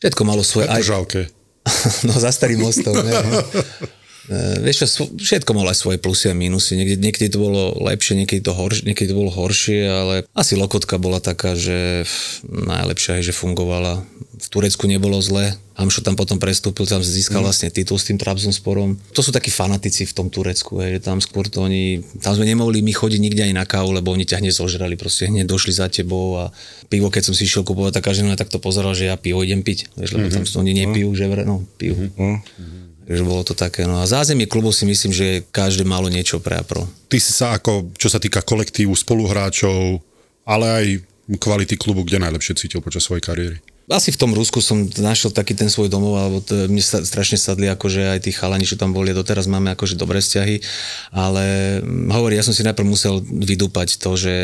[0.00, 0.72] Všetko malo svoje...
[0.72, 0.80] Aj...
[0.80, 1.28] žalke.
[2.08, 3.12] no za starým mostom, ne?
[4.30, 6.78] Uh, vieš čo, všetko malo aj svoje plusy a minusy.
[6.78, 11.02] Niekde, niekedy to bolo lepšie, niekedy to, horšie, niekedy to bolo horšie, ale asi Lokotka
[11.02, 12.06] bola taká, že
[12.46, 14.06] najlepšia je, že fungovala
[14.40, 15.52] v Turecku nebolo zle.
[15.76, 17.46] Hamšo tam potom prestúpil, tam získal mm.
[17.50, 18.96] vlastne titul s tým Trabzonsporom.
[19.16, 22.84] To sú takí fanatici v tom Turecku, hej, tam skôr to oni, tam sme nemohli
[22.84, 25.88] my chodiť nikde ani na kávu, lebo oni ťa hneď zožrali, proste hneď došli za
[25.88, 26.54] tebou a
[26.88, 29.64] pivo, keď som si išiel kupovať, tak každý tak to pozeral, že ja pivo idem
[29.64, 30.46] piť, vieš, lebo mm-hmm.
[30.52, 31.96] tam oni nepijú, že no, pijú.
[31.96, 32.89] Mm-hmm.
[33.10, 33.90] Takže bolo to také.
[33.90, 36.86] No a zázemie klubu si myslím, že každé malo niečo pre a pro.
[37.10, 39.98] Ty si sa ako, čo sa týka kolektívu, spoluhráčov,
[40.46, 40.86] ale aj
[41.34, 43.58] kvality klubu, kde najlepšie cítil počas svojej kariéry?
[43.90, 47.34] Asi v tom Rusku som našiel taký ten svoj domov, alebo to, mne sa strašne
[47.34, 50.62] sadli, akože aj tí chalani, čo tam boli, doteraz máme akože dobré vzťahy,
[51.10, 51.44] ale
[51.82, 54.34] hm, hovorí, ja som si najprv musel vydúpať to, že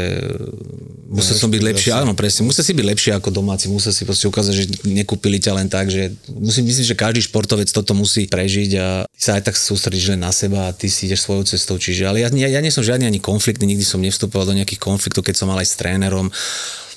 [1.07, 4.27] musel som byť lepší, áno, presne, musel si byť lepší ako domáci, musel si proste
[4.27, 8.71] ukázať, že nekúpili ťa len tak, že musím myslím, že každý športovec toto musí prežiť
[8.83, 11.79] a ty sa aj tak sústredíš len na seba a ty si ideš svojou cestou,
[11.79, 14.83] čiže, ale ja, ja, ja nie som žiadny ani konfliktný, nikdy som nevstupoval do nejakých
[14.83, 16.27] konfliktov, keď som mal aj s trénerom,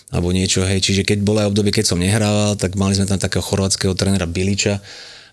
[0.10, 0.82] alebo niečo, hej.
[0.82, 4.26] Čiže keď bolo aj obdobie, keď som nehrával, tak mali sme tam takého chorvátskeho trénera
[4.26, 4.82] Biliča,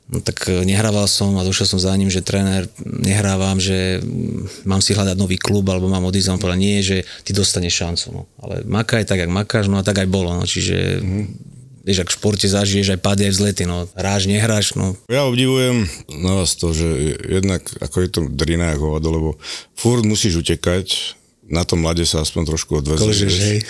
[0.07, 4.63] No tak e, nehrával som a došiel som za ním, že tréner, nehrávam, že mm,
[4.63, 6.31] mám si hľadať nový klub alebo mám odísť.
[6.31, 8.07] On povedal, nie, že ty dostaneš šancu.
[8.15, 8.23] No.
[8.39, 10.31] Ale makaj tak, jak makáš, no a tak aj bolo.
[10.31, 10.47] No.
[10.47, 11.25] Čiže mm-hmm.
[11.83, 13.91] vieš, ak v športe zažiješ aj pády, aj vzlety, no.
[13.99, 14.95] Hráš, nehráš, no.
[15.11, 19.31] Ja obdivujem na vás to, že jednak ako je to drina hovado, lebo
[19.75, 21.19] furt musíš utekať,
[21.51, 23.67] na tom mlade sa aspoň trošku odvezeš.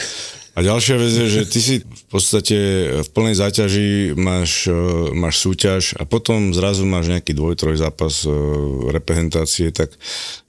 [0.57, 2.57] A ďalšia vec je, že ty si v podstate
[3.05, 4.73] v plnej záťaži máš, e,
[5.13, 8.33] máš súťaž a potom zrazu máš nejaký dvoj, troj zápas e,
[8.89, 9.93] reprezentácie, tak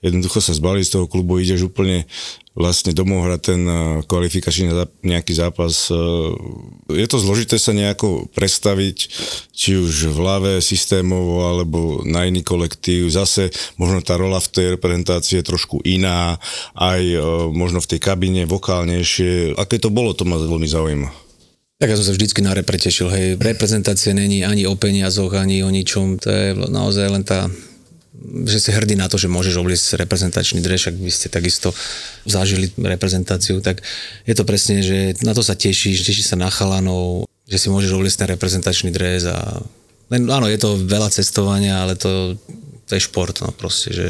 [0.00, 2.08] jednoducho sa zbalí z toho klubu, ideš úplne
[2.58, 4.74] vlastne domov hrať ten eh, kvalifikačný
[5.06, 5.86] nejaký zápas.
[5.88, 5.96] Eh,
[6.90, 8.96] Je to zložité sa nejako predstaviť,
[9.54, 13.14] či už v hlave systémovo, alebo na iný kolektív.
[13.14, 16.42] Zase možno tá rola v tej reprezentácii je trošku iná,
[16.74, 17.22] aj eh,
[17.54, 19.54] možno v tej kabíne vokálnejšie.
[19.54, 21.08] Aké to bolo, to ma veľmi zaujíma.
[21.78, 23.26] Tak ja som sa vždycky na repre tešil, hej.
[23.38, 26.18] Reprezentácia není ani o peniazoch, ani o ničom.
[26.18, 27.46] To je naozaj len tá
[28.46, 31.70] že si hrdý na to, že môžeš obliecť reprezentačný dres, ak by ste takisto
[32.26, 33.80] zažili reprezentáciu, tak
[34.26, 37.94] je to presne, že na to sa tešíš, tešíš sa na chalanov, že si môžeš
[37.94, 39.62] obliecť ten reprezentačný dres a
[40.08, 42.34] len, áno, je to veľa cestovania, ale to,
[42.88, 44.06] to je šport, no proste, že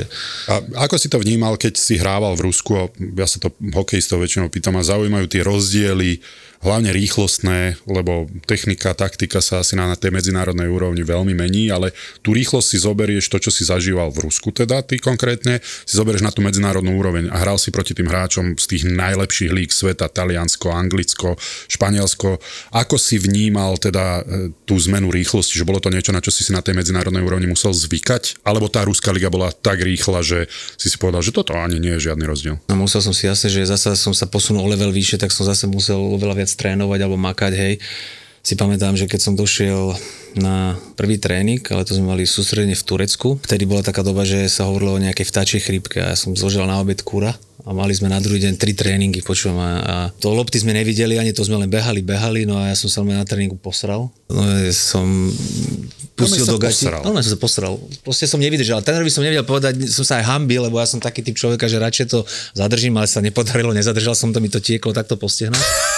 [0.47, 2.83] A ako si to vnímal, keď si hrával v Rusku, a
[3.19, 6.23] ja sa to hokejistov väčšinou pýtam, a zaujímajú tie rozdiely,
[6.59, 11.95] hlavne rýchlostné, lebo technika, taktika sa asi na, na tej medzinárodnej úrovni veľmi mení, ale
[12.21, 16.27] tú rýchlosť si zoberieš to, čo si zažíval v Rusku teda, ty konkrétne, si zoberieš
[16.27, 20.11] na tú medzinárodnú úroveň a hral si proti tým hráčom z tých najlepších líg sveta,
[20.11, 21.39] Taliansko, Anglicko,
[21.71, 22.43] Španielsko.
[22.75, 26.43] Ako si vnímal teda e, tú zmenu rýchlosti, že bolo to niečo, na čo si
[26.43, 28.43] si na tej medzinárodnej úrovni musel zvykať?
[28.43, 31.95] Alebo tá ruská liga bola tak rýchla, že si si povedal, že toto ani nie
[31.97, 32.59] je žiadny rozdiel?
[32.67, 35.47] No musel som si jasne, že zase som sa posunul o level vyššie, tak som
[35.47, 37.75] zase musel oveľa viac trénovať alebo makať, hej.
[38.41, 39.93] Si pamätám, že keď som došiel
[40.39, 44.47] na prvý tréning, ale to sme mali sústredenie v Turecku, vtedy bola taká doba, že
[44.49, 47.93] sa hovorilo o nejakej vtáčej chrípke a ja som zložil na obed kúra a mali
[47.93, 51.45] sme na druhý deň tri tréningy, počujem, a, a to lopty sme nevideli, ani to
[51.45, 54.09] sme len behali, behali, no a ja som sa na tréningu posral.
[54.31, 55.05] No ja som
[56.17, 56.89] pustil sa do gati.
[56.89, 57.01] posral.
[57.05, 57.73] No, som sa posral.
[58.01, 61.03] Proste som nevidel, ale trénerovi som nevedel povedať, som sa aj hambil, lebo ja som
[61.03, 62.25] taký typ človeka, že radšej to
[62.57, 65.98] zadržím, ale sa nepodarilo, nezadržal som to, mi to tieklo takto po stehnách.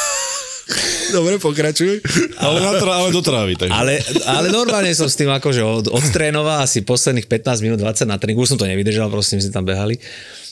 [1.11, 2.01] Dobre, pokračuj.
[2.39, 3.59] Ale, na tra- ale do trávy.
[3.59, 3.75] Takže.
[3.75, 8.17] Ale, ale normálne som s tým akože od, odtrénoval asi posledných 15 minút, 20 na
[8.17, 9.99] tréningu, už som to nevydržal, proste my sme tam behali.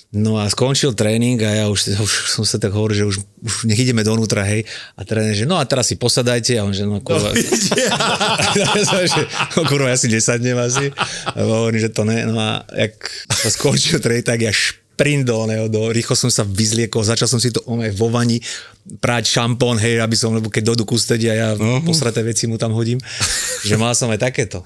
[0.08, 3.54] No a skončil tréning a ja už, už som sa tak hovoril, že už, už
[3.68, 4.64] nech ideme donútra, hej.
[4.96, 7.36] A tréner, že no a teraz si posadajte a on, že no kurva.
[7.36, 10.88] Som, že, no kurva, ja si nesadnem asi.
[11.36, 12.24] A hovorím, že to ne.
[12.24, 12.96] No a jak
[13.28, 17.38] sa skončil tréning, tak ja šprint do, oného, do, rýchlo som sa vyzliekol, začal som
[17.38, 18.40] si to omej vo vani,
[18.96, 21.84] práť šampón, hej, aby som, lebo keď dojdu kustedi a ja uh-huh.
[21.84, 22.96] posraté veci mu tam hodím,
[23.68, 24.64] že mal som aj takéto.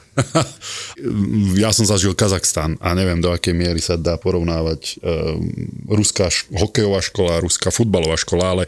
[1.63, 5.43] ja som zažil Kazachstan a neviem, do akej miery sa dá porovnávať um,
[5.91, 8.65] ruská š- hokejová škola, ruská futbalová škola, ale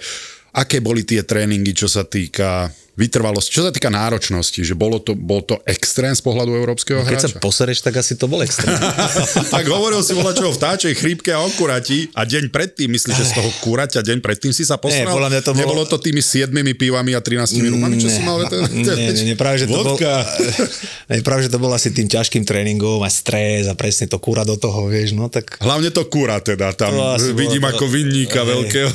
[0.50, 5.18] aké boli tie tréningy, čo sa týka vytrvalosti, čo sa týka náročnosti, že bolo to,
[5.18, 7.42] bol to extrém z pohľadu európskeho Keď sa hráča?
[7.42, 8.70] posereš, tak asi to bol extrém.
[9.54, 13.14] tak hovoril si voľa čo o vtáčej chrípke a o kurati a deň predtým, myslíš,
[13.18, 15.11] že z toho kuraťa deň predtým si sa posral?
[15.11, 18.38] mňa to bolo- Nebolo to tými siedmimi pivami a 13 rumami, čo si mal?
[18.70, 20.22] nie, nie, nie, práve, že to bol, Vodka.
[21.11, 24.46] nie, práve, že to bol asi tým ťažkým tréningom a stres a presne to kúra
[24.46, 26.94] do toho, vieš, no tak Hlavne to kura teda, tam
[27.35, 28.92] vidím ako vinníka veľkého.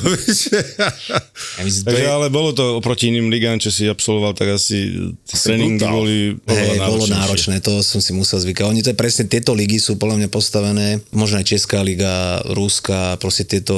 [2.08, 7.04] ale bolo to oproti iným ligám, čo si absolvoval, tak asi tréningy boli Hej, bolo
[7.10, 8.64] náročné, to som si musel zvykať.
[8.70, 13.18] Oni to je presne, tieto ligy sú podľa mňa postavené, možno aj Česká liga, Ruska,
[13.18, 13.76] proste tieto,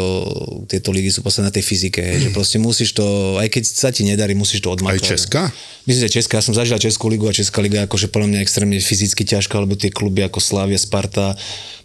[0.68, 3.88] tieto ligy sú postavené na tej fyzike, hej, že proste musíš to, aj keď sa
[3.88, 5.16] ti nedarí, musíš to Aj odmakať.
[5.16, 5.48] Česká?
[5.82, 8.38] Myslím, že Česká, ja som zažil Českú ligu a Česká liga je akože podľa mňa
[8.46, 11.34] extrémne fyzicky ťažká, lebo tie kluby ako Slavia, Sparta,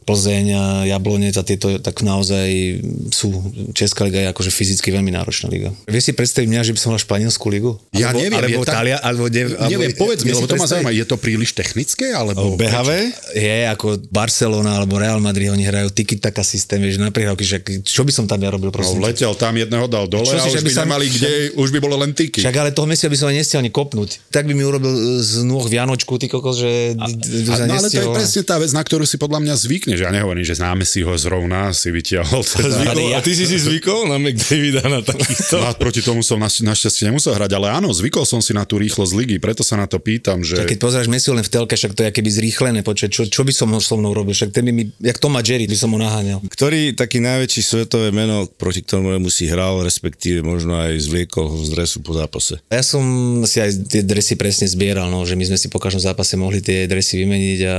[0.08, 3.28] Plzeň a Jablonec a tieto tak naozaj sú,
[3.72, 5.76] Česká liga je akože fyzicky veľmi náročná liga.
[5.84, 7.76] Vieš si predstaviť mňa, že by som hral Španielskú ligu?
[7.92, 10.64] Ja alebo, neviem, Alebo, tak- Talia, alebo, ne, alebo Neviem, povedz mi, lebo to ma
[10.66, 12.56] zaujíma, je to príliš technické, alebo...
[12.56, 13.12] Behavé?
[13.34, 18.02] Je ako Barcelona alebo Real Madrid, oni hrajú tiki-taka systém, vieš, na prihrávky, že čo
[18.02, 18.98] by som tam ja robil, No, prosím.
[18.98, 19.06] ťa?
[19.06, 21.32] letel tam jedného dal dole Čo a si, že už by by sa- nemali kde,
[21.54, 22.40] už by bolo len tyky.
[22.40, 24.24] Však ale toho Messia by som nestiel ani kopnúť.
[24.30, 24.88] Tak by mi urobil
[25.20, 28.72] z nôh Vianočku, ty kokos, že a, A, no, ale to je presne tá vec,
[28.72, 29.56] na ktorú si podľa mňa
[29.98, 30.14] zvykneš.
[30.14, 32.42] Ja nehovorím, že známe si ho zrovna, si vytiahol.
[32.48, 32.70] Teda.
[32.70, 35.58] Zvykol, a ty si si zvykol na McDavida na takýchto?
[35.58, 38.64] No, a proti tomu som naš, našťastie nemusel hrať, ale áno, zvykol som si na
[38.64, 40.62] tú rýchlosť ligy, preto sa na to pýtam, že...
[40.62, 43.54] Keď pozeráš Messi len v telke, však to je keby zrýchlené, počuť, čo, čo by
[43.54, 46.00] som ho so mnou robil, však ten by mi, jak Toma Jerry, by som ho
[46.00, 46.44] naháňal.
[46.48, 51.70] Ktorý taký najväčší svetové meno, proti ktorému si hral, respektíve možno aj zvliekol ho z
[51.74, 52.60] dresu po zápase?
[52.70, 53.04] Ja som
[53.48, 56.60] si aj tie dresy presne zbieral, no, že my sme si po každom zápase mohli
[56.60, 57.76] tie dresy vymeniť a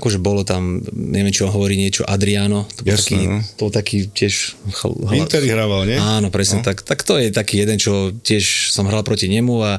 [0.00, 3.38] akože bolo tam, neviem čo on hovorí, niečo Adriano, to bol, Jasné, taký, no.
[3.44, 4.34] to bol taký tiež...
[5.12, 6.00] Interi hrával, nie?
[6.00, 6.66] Áno, presne no.
[6.66, 6.80] tak.
[6.80, 9.72] Tak to je taký jeden, čo tiež som hral proti nemu a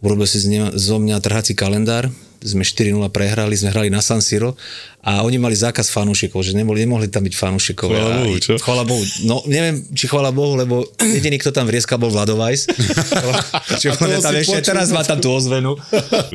[0.00, 2.08] urobil si z ne, zo mňa trhací kalendár.
[2.40, 4.56] Sme 4-0 prehrali, sme hrali na San Siro
[5.00, 7.88] a oni mali zákaz fanúšikov, že nemohli, nemohli tam byť fanúšikov.
[7.88, 8.52] Chvála Bohu, čo?
[8.60, 9.04] Chvála Bohu.
[9.24, 12.68] No neviem, či chvála Bohu, lebo jediný, kto tam vrieskal, bol Vladovajs.
[13.80, 15.72] Čiže tam ešte, teraz má tam tú ozvenu.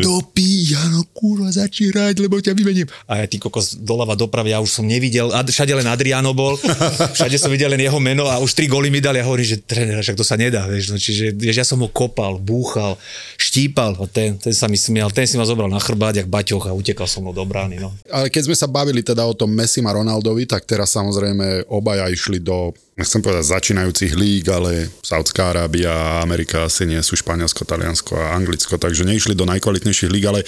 [0.01, 2.89] Dopí, Jano, kurva, začírať, lebo ťa vymením.
[3.06, 6.58] A ja ty kokos doľava doprava, ja už som nevidel, a všade len Adriano bol,
[7.17, 9.62] všade som videl len jeho meno a už tri goly mi dali a hovorím, že
[9.62, 12.97] tréner, však to sa nedá, vieš, no, čiže vieš, ja som ho kopal, búchal,
[13.38, 16.65] štípal, a ten, ten sa mi smial, ten si ma zobral na chrbát, jak baťoch
[16.65, 17.93] a utekal som mnou do brány, no.
[18.10, 22.07] Ale keď sme sa bavili teda o tom Messi a Ronaldovi, tak teraz samozrejme obaja
[22.07, 28.15] išli do, nechcem povedať začínajúcich líg, ale Saudská Arábia, Amerika asi nie sú Španielsko, Taliansko
[28.15, 30.41] a Anglicko, takže neišli do najkvalitnejších líg, ale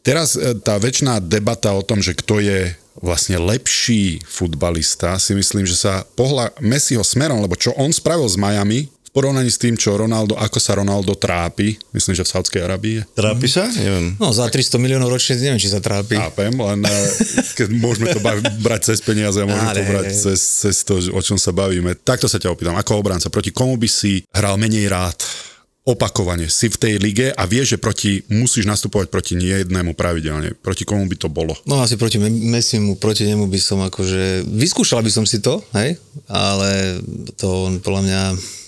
[0.00, 2.72] teraz e, tá väčšiná debata o tom, že kto je
[3.04, 8.38] vlastne lepší futbalista, si myslím, že sa pohľa Messiho smerom, lebo čo on spravil s
[8.38, 13.06] Miami, porovnaní s tým, čo Ronaldo, ako sa Ronaldo trápi, myslím, že v Saudskej Arabii.
[13.14, 13.70] Trápi sa?
[13.70, 14.18] Neviem.
[14.18, 16.18] No za 300 miliónov ročne neviem, či sa trápi.
[16.18, 16.90] Chápem, len e,
[17.54, 20.98] keď môžeme to bav- brať cez peniaze a môžeme Ale, to brať cez, cez to,
[21.14, 21.94] o čom sa bavíme.
[21.94, 25.22] Takto sa ťa opýtam, ako obranca, proti komu by si hral menej rád?
[25.84, 30.56] Opakovane si v tej lige a vieš, že proti, musíš nastupovať proti nie jednému pravidelne.
[30.56, 31.52] Proti komu by to bolo?
[31.68, 35.60] No asi proti Me- Messimu, proti nemu by som akože, vyskúšal by som si to,
[35.76, 36.98] hej, ale
[37.36, 38.20] to on podľa mňa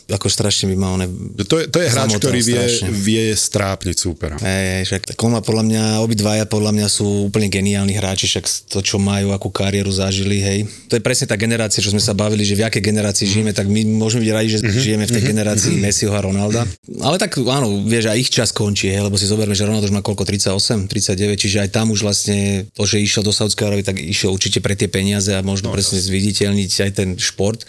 [0.06, 1.02] ako strašne by ma on
[1.34, 2.88] To je, to je hráč, ktorý vie, strašne.
[2.94, 4.36] vie strápniť súpera.
[4.38, 8.70] Hej, však tak on má podľa mňa, obidvaja podľa mňa sú úplne geniálni hráči, však
[8.70, 10.58] to, čo majú, akú kariéru zažili, hej.
[10.86, 13.66] To je presne tá generácia, čo sme sa bavili, že v akej generácii žijeme, tak
[13.66, 16.62] my môžeme byť radi, že žijeme v tej generácii Messiho a Ronalda.
[17.02, 19.94] Ale tak áno, vieš, aj ich čas končí, hej, lebo si zoberme, že Ronaldo už
[19.94, 23.82] má koľko, 38, 39, čiže aj tam už vlastne to, že išiel do Saudskej Arábie,
[23.82, 27.66] tak išiel určite pre tie peniaze a možno presne zviditeľniť aj ten šport.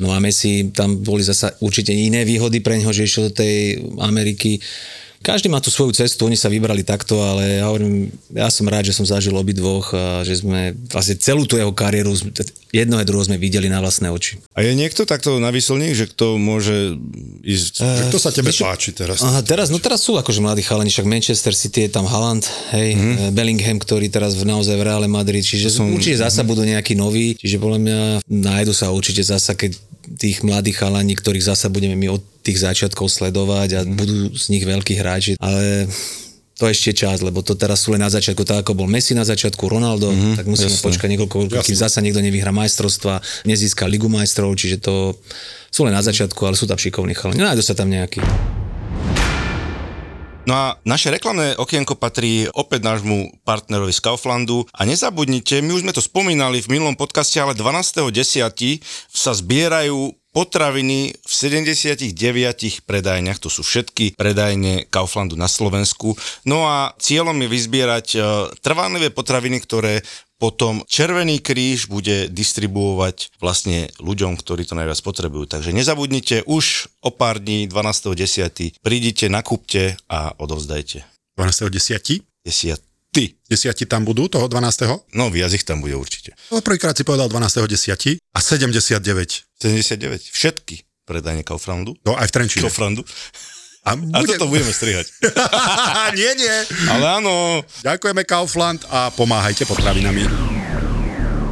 [0.00, 3.82] No a Messi, tam boli zasa určite iné výhody pre neho, že išiel do tej
[3.98, 4.62] Ameriky.
[5.26, 8.86] Každý má tú svoju cestu, oni sa vybrali takto, ale ja hovorím, ja som rád,
[8.86, 12.14] že som zažil obidvoch a že sme vlastne celú tú jeho kariéru,
[12.70, 14.38] jedno aj druhé sme videli na vlastné oči.
[14.54, 16.94] A je niekto takto na výslnik, že kto môže
[17.42, 17.74] ísť...
[17.82, 19.18] Že kto sa tebe čo- páči teraz?
[19.24, 22.46] Aha, teraz, no teraz sú akože mladí chalani, však Manchester City je tam Haaland,
[22.76, 23.34] hej, mm-hmm.
[23.34, 27.34] Bellingham, ktorý teraz v, naozaj v Reále Madrid, čiže som, určite zasa budú nejakí noví,
[27.34, 27.98] čiže podľa mňa
[28.30, 29.74] nájdu sa určite zasa, keď
[30.14, 34.62] tých mladých chalani, ktorých zasa budeme my od tých začiatkov sledovať a budú z nich
[34.62, 35.90] veľkí hráči, ale
[36.56, 39.12] to je ešte čas, lebo to teraz sú len na začiatku, tak ako bol Messi
[39.12, 40.86] na začiatku, Ronaldo, mm-hmm, tak musíme jasné.
[40.88, 45.12] počkať niekoľko rokov, kým zasa niekto nevyhrá majstrovstva, nezíska Ligu majstrov, čiže to
[45.68, 47.44] sú len na začiatku, ale sú tam šikovní chalani.
[47.44, 48.24] Nájdu sa tam nejakí.
[50.46, 55.82] No a naše reklamné okienko patrí opäť nášmu partnerovi z Kauflandu a nezabudnite, my už
[55.82, 58.14] sme to spomínali v minulom podcaste, ale 12.10.
[59.10, 62.12] sa zbierajú potraviny v 79
[62.84, 66.12] predajniach, to sú všetky predajne Kauflandu na Slovensku.
[66.44, 68.18] No a cieľom je vyzbierať e,
[68.60, 70.04] trvanlivé potraviny, ktoré
[70.36, 75.48] potom Červený kríž bude distribuovať vlastne ľuďom, ktorí to najviac potrebujú.
[75.48, 78.80] Takže nezabudnite, už o pár dní, 12.10.
[78.84, 81.04] prídite, nakúpte a odovzdajte.
[81.40, 82.24] 12.10.
[82.44, 82.80] 10.
[83.16, 85.16] 10 tam budú, toho 12.
[85.16, 86.36] No, viac ich tam bude určite.
[86.52, 88.20] No, prvýkrát si povedal 12.10.
[88.20, 89.00] a 79.
[89.56, 90.20] 79.
[90.20, 91.96] Všetky predajne Kauflandu.
[92.04, 92.68] No aj v Trenčíne.
[92.68, 93.06] Kauflandu.
[93.86, 94.34] A, A bude...
[94.34, 95.14] toto budeme strihať.
[96.18, 96.56] nie, nie.
[96.90, 100.26] Ale áno, Ďakujeme Kaufland a pomáhajte potravinami.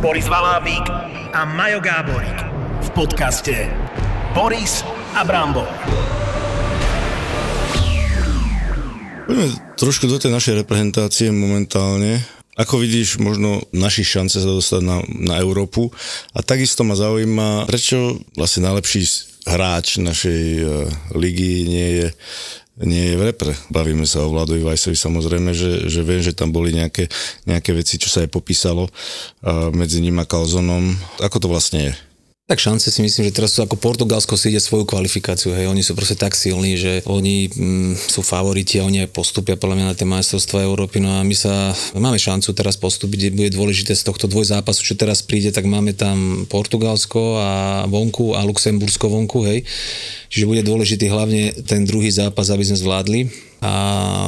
[0.03, 0.83] Boris Valábík
[1.31, 2.39] a Majo Gáborík
[2.83, 3.71] v podcaste
[4.35, 4.83] Boris
[5.15, 5.71] a Brambor.
[9.25, 9.47] Poďme
[9.79, 12.21] trošku do tej našej reprezentácie momentálne.
[12.55, 15.91] Ako vidíš, možno naši šance sa dostať na, na Európu
[16.31, 19.03] a takisto ma zaujíma, prečo vlastne najlepší
[19.45, 20.89] hráč našej uh,
[21.19, 22.09] ligy nie je
[22.75, 23.55] nie je v repre.
[23.71, 27.07] Bavíme sa o Vladovi Vajsovi samozrejme, že, že viem, že tam boli nejaké,
[27.47, 30.91] nejaké veci, čo sa aj popísalo uh, medzi ním a Kalzonom.
[31.23, 31.93] Ako to vlastne je?
[32.45, 35.81] Tak šance si myslím, že teraz sú ako Portugalsko si ide svoju kvalifikáciu, hej, oni
[35.81, 39.87] sú proste tak silní, že oni mm, sú favoriti a oni aj postupia podľa mňa
[39.89, 44.05] na tie majstrovstvá Európy, no a my sa, máme šancu teraz postúpiť, bude dôležité z
[44.05, 47.51] tohto dvojzápasu, čo teraz príde, tak máme tam Portugalsko a
[47.89, 49.65] vonku a Luxembursko vonku, hej,
[50.29, 53.21] čiže bude dôležitý hlavne ten druhý zápas, aby sme zvládli.
[53.65, 53.73] A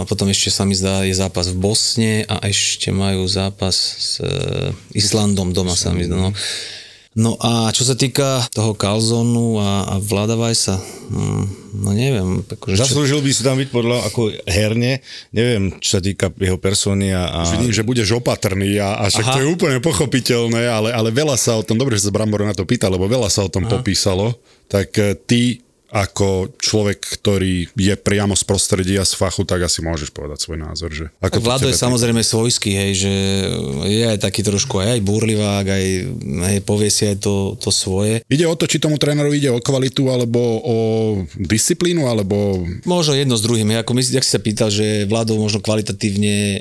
[0.09, 4.73] potom ešte sa mi zdá, je zápas v Bosne a ešte majú zápas s e,
[4.97, 6.33] Islandom doma sa mi zdá, no.
[7.17, 10.77] No a čo sa týka toho Kalzonu a, a Vlada Vajsa,
[11.09, 11.45] hm,
[11.81, 12.45] no neviem.
[12.45, 15.01] Akože čo, Zaslúžil by si tam byť podľa ako herne,
[15.33, 17.49] neviem, čo sa týka jeho persony a...
[17.57, 19.35] Vidím, že budeš opatrný a, a však Aha.
[19.35, 22.53] to je úplne pochopiteľné, ale, ale veľa sa o tom, dobre, že sa Brambor na
[22.53, 23.81] to pýta, lebo veľa sa o tom Aha.
[23.81, 24.37] popísalo,
[24.69, 25.66] tak e, ty
[25.97, 30.93] ako človek, ktorý je priamo z prostredia z fachu, tak asi môžeš povedať svoj názor.
[30.93, 33.15] Že ako Vlado je samozrejme svojský, hej, že
[33.89, 35.85] je aj taký trošku aj, aj burlivák, aj
[36.53, 38.21] hej, povie si aj to, to svoje.
[38.29, 40.77] Ide o to, či tomu trénerovi ide o kvalitu, alebo o
[41.41, 42.61] disciplínu, alebo...
[42.85, 46.37] Možno jedno s druhým, hej, ako my, jak si sa pýtal, že Vlado možno kvalitatívne
[46.37, 46.59] e,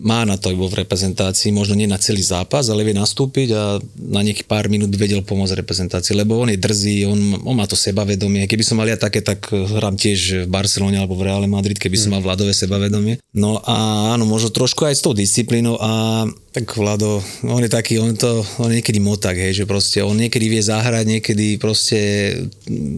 [0.00, 3.48] má na to, aby bol v reprezentácii, možno nie na celý zápas, ale vie nastúpiť
[3.52, 3.76] a
[4.08, 7.76] na nejakých pár minút vedel pomôcť reprezentácii, lebo on je drzý, on, on má to
[8.06, 8.46] sebavedomie.
[8.46, 11.98] Keby som mal ja také, tak hrám tiež v Barcelone alebo v Reále Madrid, keby
[11.98, 13.18] som mal Vladové sebavedomie.
[13.34, 16.22] No a áno, možno trošku aj s tou disciplínou a
[16.54, 20.14] tak Vlado, on je taký, on to, on je niekedy motak, hej, že proste on
[20.14, 21.98] niekedy vie zahrať, niekedy proste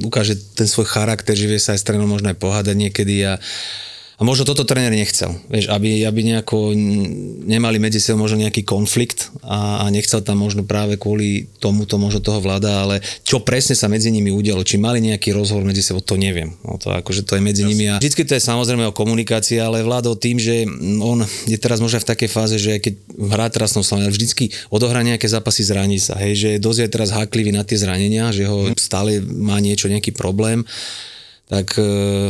[0.04, 3.40] ukáže ten svoj charakter, že vie sa aj s trénerom možno aj pohádať niekedy a
[4.18, 6.74] a možno toto tréner nechcel, vieš, aby, aby nejako
[7.46, 12.18] nemali medzi sebou možno nejaký konflikt a, a nechcel tam možno práve kvôli tomuto možno
[12.18, 16.02] toho vláda, ale čo presne sa medzi nimi udialo, či mali nejaký rozhovor medzi sebou,
[16.02, 16.50] to neviem.
[16.66, 19.86] No to akože to je medzi nimi a vždycky to je samozrejme o komunikácii, ale
[19.86, 20.66] vládol tým, že
[20.98, 25.06] on je teraz možno v takej fáze, že keď hrá teraz som ale vždycky odohrá
[25.06, 28.74] nejaké zápasy, zraní sa, hej, že dosť je teraz háklivý na tie zranenia, že ho
[28.74, 30.66] stále má niečo, nejaký problém
[31.48, 32.28] tak e,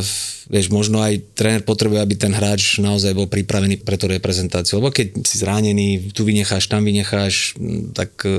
[0.49, 4.79] vieš, možno aj tréner potrebuje, aby ten hráč naozaj bol pripravený pre tú reprezentáciu.
[4.79, 7.53] Lebo keď si zranený, tu vynecháš, tam vynecháš,
[7.93, 8.31] tak e,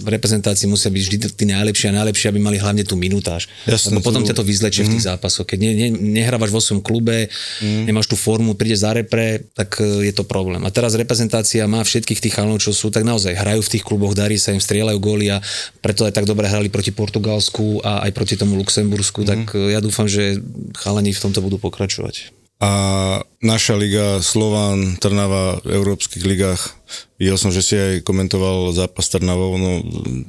[0.00, 3.46] v reprezentácii musia byť vždy tí najlepší a najlepší, aby mali hlavne tú minutáž.
[3.68, 5.46] Jasné, Lebo potom to- ťa to vyzlečie v tých zápasoch.
[5.46, 7.28] Keď ne, ne, nehrávaš vo svojom klube,
[7.62, 10.64] nemáš tú formu, príde za repre, tak e, je to problém.
[10.64, 14.16] A teraz reprezentácia má všetkých tých chalanov, čo sú, tak naozaj hrajú v tých kluboch,
[14.16, 15.38] darí sa im, strieľajú góly a
[15.84, 19.84] preto aj tak dobre hrali proti Portugalsku a aj proti tomu Luxembursku, tak e, ja
[19.84, 20.13] dúfam, že
[20.74, 22.34] chalani v tomto budú pokračovať.
[22.62, 22.72] A
[23.42, 26.78] naša liga Slovan, Trnava v európskych ligách,
[27.18, 29.80] videl som, že si aj komentoval zápas Trnavou, no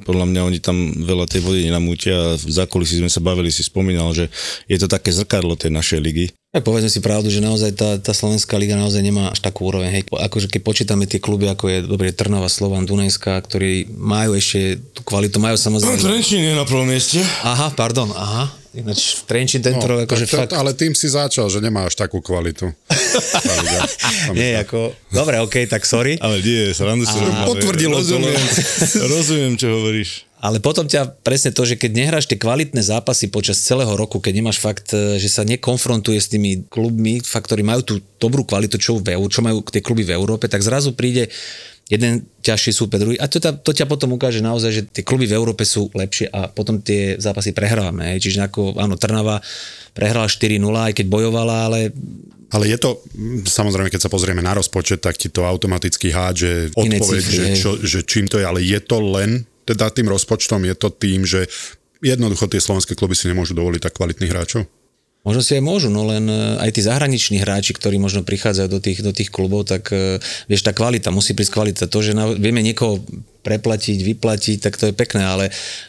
[0.06, 3.66] podľa mňa oni tam veľa tej vody nenamútia a v zákulisí sme sa bavili, si
[3.66, 4.30] spomínal, že
[4.70, 6.26] je to také zrkadlo tej našej ligy.
[6.56, 9.92] Tak povedzme si pravdu, že naozaj tá, tá slovenská liga naozaj nemá až takú úroveň.
[9.92, 10.02] Hej.
[10.08, 15.04] Akože keď počítame tie kluby, ako je dobre Trnava, Slovan, Dunajská, ktorí majú ešte tú
[15.04, 16.00] kvalitu, majú samozrejme...
[16.00, 17.20] Trenčín je na prvom mieste.
[17.44, 18.48] Aha, pardon, aha.
[18.72, 20.56] Ináč v Trenčín tento rok, akože fakt...
[20.56, 22.72] ale tým si začal, že nemá až takú kvalitu.
[24.38, 24.92] Nie, ako...
[25.10, 26.18] Dobre, okej, tak sorry.
[26.20, 28.42] Ale nie, srandu si ale Potvrdilo to, rozumiem,
[29.16, 30.26] rozumiem, čo hovoríš.
[30.36, 34.32] Ale potom ťa presne to, že keď nehráš tie kvalitné zápasy počas celého roku, keď
[34.36, 38.76] nemáš fakt, e, že sa nekonfrontuje s tými klubmi, fakt, ktorí majú tú dobrú kvalitu,
[38.76, 41.32] čo, v, čo majú tie kluby v Európe, tak zrazu príde
[41.86, 43.16] jeden ťažší súper, druhý.
[43.16, 46.50] A to, to ťa potom ukáže naozaj, že tie kluby v Európe sú lepšie a
[46.50, 48.18] potom tie zápasy prehrávame.
[48.18, 49.38] Čiže ako, áno, Trnava
[49.94, 51.94] prehrala 4-0, aj keď bojovala, ale
[52.54, 53.02] Ale je to,
[53.42, 57.70] samozrejme, keď sa pozrieme na rozpočet, tak ti to automaticky hádže odpoveď, cifry, že, čo,
[57.82, 61.50] že čím to je, ale je to len teda tým rozpočtom, je to tým, že
[61.98, 64.62] jednoducho tie slovenské kluby si nemôžu dovoliť tak kvalitných hráčov?
[65.26, 68.78] Možno si aj môžu, no len e, aj tí zahraniční hráči, ktorí možno prichádzajú do
[68.78, 71.84] tých, do tých klubov, tak e, vieš, tá kvalita, musí prísť kvalita.
[71.90, 73.02] To, že na, vieme niekoho
[73.42, 75.44] preplatiť, vyplatiť, tak to je pekné, ale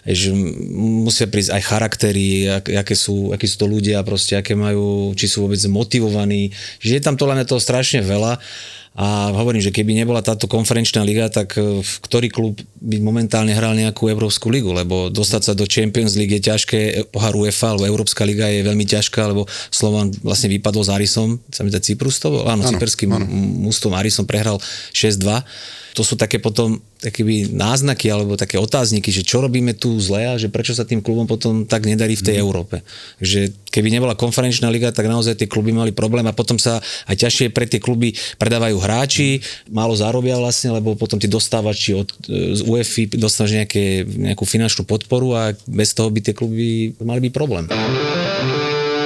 [0.05, 5.13] m- musia prísť aj charaktery, ak, aké, sú, akí sú to ľudia, proste, aké majú,
[5.13, 6.49] či sú vôbec motivovaní.
[6.81, 8.41] Že je tam to len toho strašne veľa.
[8.98, 13.54] A hovorím, že keby nebola táto konferenčná liga, tak e, v ktorý klub by momentálne
[13.54, 17.78] hral nejakú Európsku ligu, lebo dostať sa do Champions League je ťažké, e, pohár UEFA
[17.78, 22.18] alebo Európska liga je veľmi ťažká, lebo Slovan vlastne vypadol s Arisom, sa mi Cyprus
[22.18, 22.50] to bol?
[22.50, 23.14] Áno, Áno, cyperským
[23.93, 24.58] Arisom prehral
[24.98, 25.45] 6-2.
[25.98, 30.38] To sú také potom takými náznaky alebo také otázniky, že čo robíme tu zle a
[30.38, 32.43] že prečo sa tým klubom potom tak nedarí v tej Mhm.
[32.45, 32.76] Európe.
[33.18, 36.78] Že keby nebola konferenčná liga, tak naozaj tie kluby mali problém a potom sa
[37.10, 41.98] aj ťažšie pre tie kluby predávajú hráči, málo zarobia vlastne, lebo potom ty dostávaš či
[41.98, 47.26] od, z UEFI dostávaš nejaké, nejakú finančnú podporu a bez toho by tie kluby mali
[47.26, 47.66] byť problém.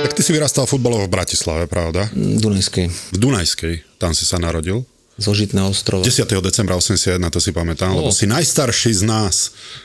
[0.01, 2.09] Tak ty si vyrastal futbalovo v Bratislave, pravda?
[2.11, 4.83] Dunajskej, V Dunajskej, tam si sa narodil.
[5.19, 6.03] Zo Žitného ostrova.
[6.03, 6.27] 10.
[6.39, 9.35] decembra 81, to si pamätám, lebo si najstarší z nás.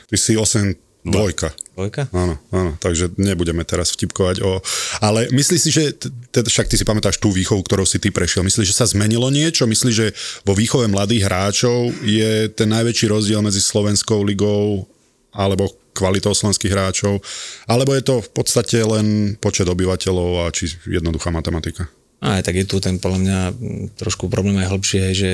[0.07, 0.75] Ty si 8
[1.07, 1.49] dvojka.
[1.77, 2.09] Dvojka?
[2.11, 4.59] Áno, áno, takže nebudeme teraz vtipkovať o...
[4.99, 5.93] Ale myslíš si, že,
[6.33, 9.29] teda však ty si pamätáš tú výchovu, ktorou si ty prešiel, myslíš, že sa zmenilo
[9.29, 9.69] niečo?
[9.69, 10.07] Myslíš, že
[10.43, 14.89] vo výchove mladých hráčov je ten najväčší rozdiel medzi Slovenskou ligou
[15.31, 17.21] alebo kvalitou slovenských hráčov?
[17.69, 21.85] Alebo je to v podstate len počet obyvateľov a či jednoduchá matematika?
[22.17, 25.31] Aj tak je tu ten podľa mňa mm, trošku problém aj hlbšie, hej, že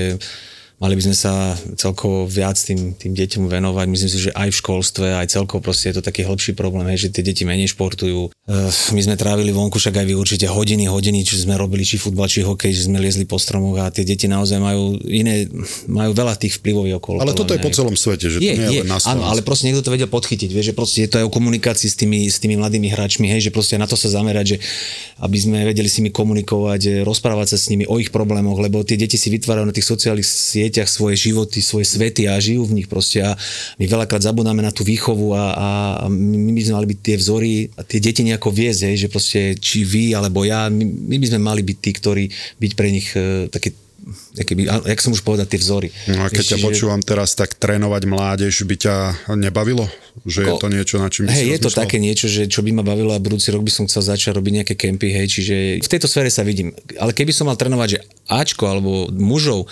[0.83, 3.87] mali by sme sa celkovo viac tým, tým deťom venovať.
[3.87, 7.07] Myslím si, že aj v školstve, aj celkovo proste je to taký hĺbší problém, hej,
[7.07, 8.27] že tie deti menej športujú.
[8.43, 11.95] Uh, my sme trávili vonku, však aj vy určite hodiny, hodiny, či sme robili či
[11.95, 15.47] futbal, či hokej, že sme liezli po stromoch a tie deti naozaj majú iné,
[15.87, 17.23] majú veľa tých vplyvov okolo.
[17.23, 19.31] Ale toto je po celom svete, že Je, to nie je, je, na áno, Slovensku.
[19.31, 21.95] ale proste niekto to vedel podchytiť, vieš, že proste je to aj o komunikácii s
[21.95, 24.57] tými, s tými mladými hráčmi, hej, že proste na to sa zamerať, že
[25.23, 28.99] aby sme vedeli s nimi komunikovať, rozprávať sa s nimi o ich problémoch, lebo tie
[28.99, 30.27] deti si vytvárajú na tých sociálnych
[30.73, 33.21] sieťach svoje životy, svoje svety a žijú v nich proste.
[33.21, 33.37] A
[33.77, 35.67] my veľakrát zabudáme na tú výchovu a, a
[36.09, 39.85] my by sme mali byť tie vzory a tie deti nejako viesť, že proste či
[39.85, 42.25] vy alebo ja, my, my by sme mali byť tí, ktorí
[42.57, 43.69] byť pre nich e, také
[44.35, 45.89] Keby, jak som už povedal, tie vzory.
[46.11, 48.95] No a keď Vieš, ťa počúvam teraz, tak trénovať mládež by ťa
[49.35, 49.87] nebavilo?
[50.23, 51.81] Že je Ko- to niečo, na čím Hej, je to rozmýšľal?
[51.81, 54.53] také niečo, že čo by ma bavilo a budúci rok by som chcel začať robiť
[54.61, 56.69] nejaké kempy, hej, čiže v tejto sfére sa vidím.
[57.01, 57.99] Ale keby som mal trénovať, že
[58.29, 59.65] Ačko alebo mužov,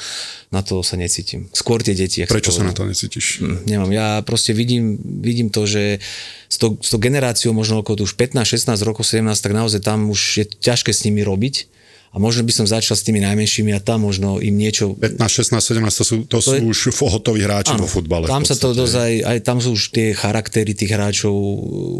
[0.49, 1.47] na to sa necítim.
[1.53, 2.25] Skôr tie deti.
[2.25, 2.89] Prečo sa na povedal.
[2.89, 3.39] to necítiš?
[3.39, 6.01] Hm, Nemám, ja proste vidím, vidím to, že
[6.49, 10.11] s tou, s tou generáciou možno okolo už 15, 16 rokov, 17, tak naozaj tam
[10.11, 11.69] už je ťažké s nimi robiť.
[12.11, 15.79] A možno by som začal s tými najmenšími a tam možno im niečo 15, 16,
[15.79, 18.27] 17, to sú, to sú je- už hotoví hráči vo futbale.
[18.27, 21.31] Tam sa to dosť aj, tam sú už tie charaktery tých hráčov,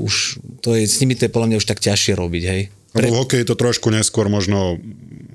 [0.04, 2.62] už to je, s nimi to je podľa mňa už tak ťažšie robiť, hej.
[2.92, 4.76] Lebo v hokeji je to trošku neskôr možno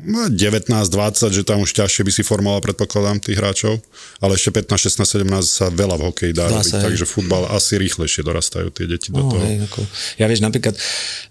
[0.07, 3.82] no, 19, 20, že tam už ťažšie by si formoval, predpokladám, tých hráčov,
[4.22, 7.50] ale ešte 15, 16, 17 sa veľa v hokeji dá, Dá robiť, sa, takže futbal
[7.50, 9.42] asi rýchlejšie dorastajú tie deti do No, toho.
[9.42, 9.80] hej, ako,
[10.16, 10.74] ja vieš, napríklad,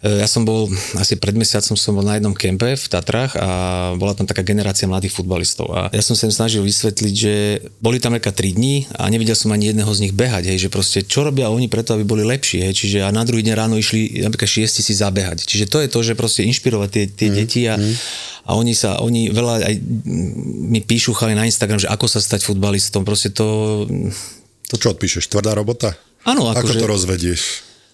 [0.04, 0.68] e, ja som bol,
[1.00, 3.48] asi pred mesiacom som bol na jednom kempe v Tatrách a
[3.96, 5.72] bola tam taká generácia mladých futbalistov.
[5.72, 7.34] A ja som sa im snažil vysvetliť, že
[7.80, 10.70] boli tam nejaká 3 dní a nevidel som ani jedného z nich behať, hej, že
[10.70, 13.80] proste čo robia oni preto, aby boli lepší, hej, čiže a na druhý deň ráno
[13.80, 17.36] išli napríklad šiesti si zabehať, čiže to je to, že proste inšpirovať tie, tie mm,
[17.36, 17.76] deti a,
[18.46, 19.76] a oni sa, oni veľa aj
[20.64, 23.84] mi píšu chali na Instagram, že ako sa stať futbalistom, proste to,
[24.66, 25.28] To čo odpíšeš?
[25.28, 25.94] Tvrdá robota?
[26.24, 27.42] Áno, Ako akože- to rozvedieš?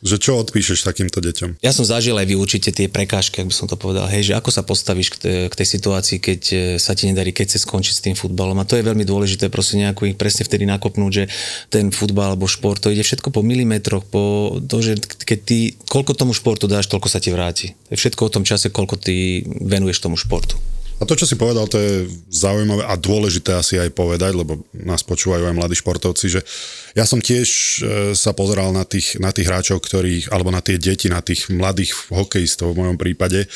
[0.01, 1.61] Že čo odpíšeš takýmto deťom?
[1.61, 4.33] Ja som zažil aj vy určite tie prekážky, ak by som to povedal, hej, že
[4.33, 7.59] ako sa postavíš k, te, k tej situácii, keď e, sa ti nedarí, keď sa
[7.61, 8.57] skončiť s tým futbalom.
[8.57, 11.23] A to je veľmi dôležité, proste nejako ich presne vtedy nakopnúť, že
[11.69, 16.17] ten futbal alebo šport, to ide všetko po milimetroch, po to, že keď ty, koľko
[16.17, 17.77] tomu športu dáš, toľko sa ti vráti.
[17.93, 20.57] Je všetko o tom čase, koľko ty venuješ tomu športu.
[21.01, 25.01] A to, čo si povedal, to je zaujímavé a dôležité asi aj povedať, lebo nás
[25.01, 26.45] počúvajú aj mladí športovci, že
[26.93, 27.79] ja som tiež e,
[28.13, 32.13] sa pozeral na tých, na tých hráčov, ktorých, alebo na tie deti, na tých mladých
[32.13, 33.49] hokejistov v mojom prípade,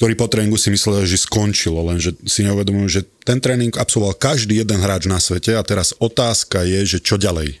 [0.00, 4.64] ktorí po tréningu si mysleli, že skončilo, lenže si neuvedomujú, že ten tréning absolvoval každý
[4.64, 7.60] jeden hráč na svete a teraz otázka je, že čo ďalej.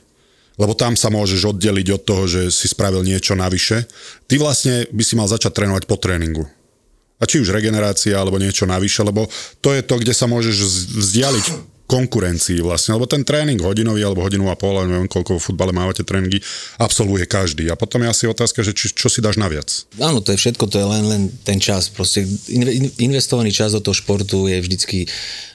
[0.56, 3.84] Lebo tam sa môžeš oddeliť od toho, že si spravil niečo navyše.
[4.24, 6.48] Ty vlastne by si mal začať trénovať po tréningu.
[7.18, 9.26] A či už regenerácia alebo niečo navyše, lebo
[9.58, 10.56] to je to, kde sa môžeš
[10.94, 11.46] vzdialiť
[11.88, 16.04] konkurencii vlastne, lebo ten tréning hodinový alebo hodinu a pol, neviem koľko v futbale mávate
[16.04, 16.44] tréningy,
[16.76, 17.72] absolvuje každý.
[17.72, 19.88] A potom je asi otázka, že či, čo si dáš naviac.
[19.96, 21.88] Áno, to je všetko, to je len, len ten čas.
[21.88, 25.08] Proste in- in- investovaný čas do toho športu je vždycky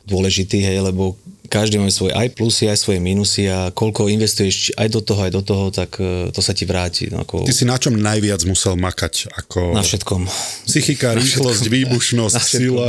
[0.09, 1.13] dôležitý, hej, lebo
[1.53, 5.31] každý má svoje aj plusy, aj svoje minusy a koľko investuješ aj do toho, aj
[5.37, 7.13] do toho, tak e, to sa ti vráti.
[7.13, 9.29] No, ako Ty si na čom najviac musel makať?
[9.29, 10.25] Ako na všetkom.
[10.65, 12.57] psychika, rýchlosť, výbušnosť, Na všetkom.
[12.57, 12.87] sila.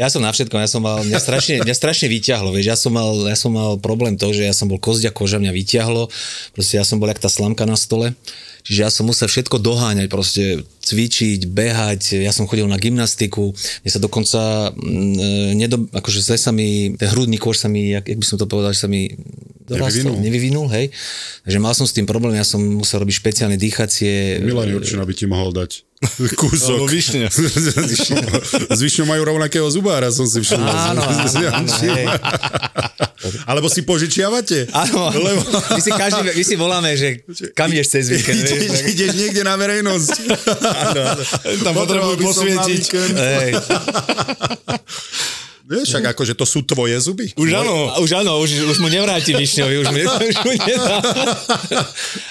[0.00, 2.96] Ja som na všetkom, ja som mal, mňa strašne, mňa strašne vyťahlo, vieš, ja som,
[2.96, 6.08] mal, ja som mal problém to, že ja som bol kozďa koža, mňa vyťahlo,
[6.56, 8.16] proste ja som bol jak tá slamka na stole,
[8.64, 13.90] čiže ja som musel všetko doháňať, proste cvičiť, behať, ja som chodil na gymnastiku, mne
[13.90, 18.18] sa dokonca, mm, nedo, akože zle sa mi, ten hrudný kôž sa mi, jak, jak
[18.18, 19.12] by som to povedal, že sa mi
[19.68, 20.24] dorastol, Nevyvinul.
[20.24, 20.86] nevyvinul, hej,
[21.44, 25.12] takže mal som s tým problém, ja som musel robiť špeciálne dýchacie, Milan Jurčina by
[25.12, 25.84] ti mohol dať
[26.40, 26.78] kúsok.
[26.78, 27.28] Alebo višňa.
[28.76, 30.70] S višňou majú rovnakého zubára, som si všimol.
[30.70, 31.26] Áno, áno,
[31.58, 32.06] áno, hej.
[33.50, 34.70] Alebo si požičiavate?
[34.70, 35.42] Áno, Lebo...
[35.74, 39.10] my si každý, my si voláme, že kam ideš cez víkend, vieš, ideš, tak- ideš
[39.18, 40.10] niekde na verejnosť.
[40.62, 41.22] Áno, áno.
[41.66, 42.82] Tam potrebujú posvietiť.
[43.18, 43.50] Hej.
[45.68, 47.28] Vieš, však akože to sú tvoje zuby.
[47.36, 47.92] Už áno.
[47.92, 50.00] A Už áno, už, už mu nevráti Višňovi, už, mi,
[50.32, 50.96] už mu nedá.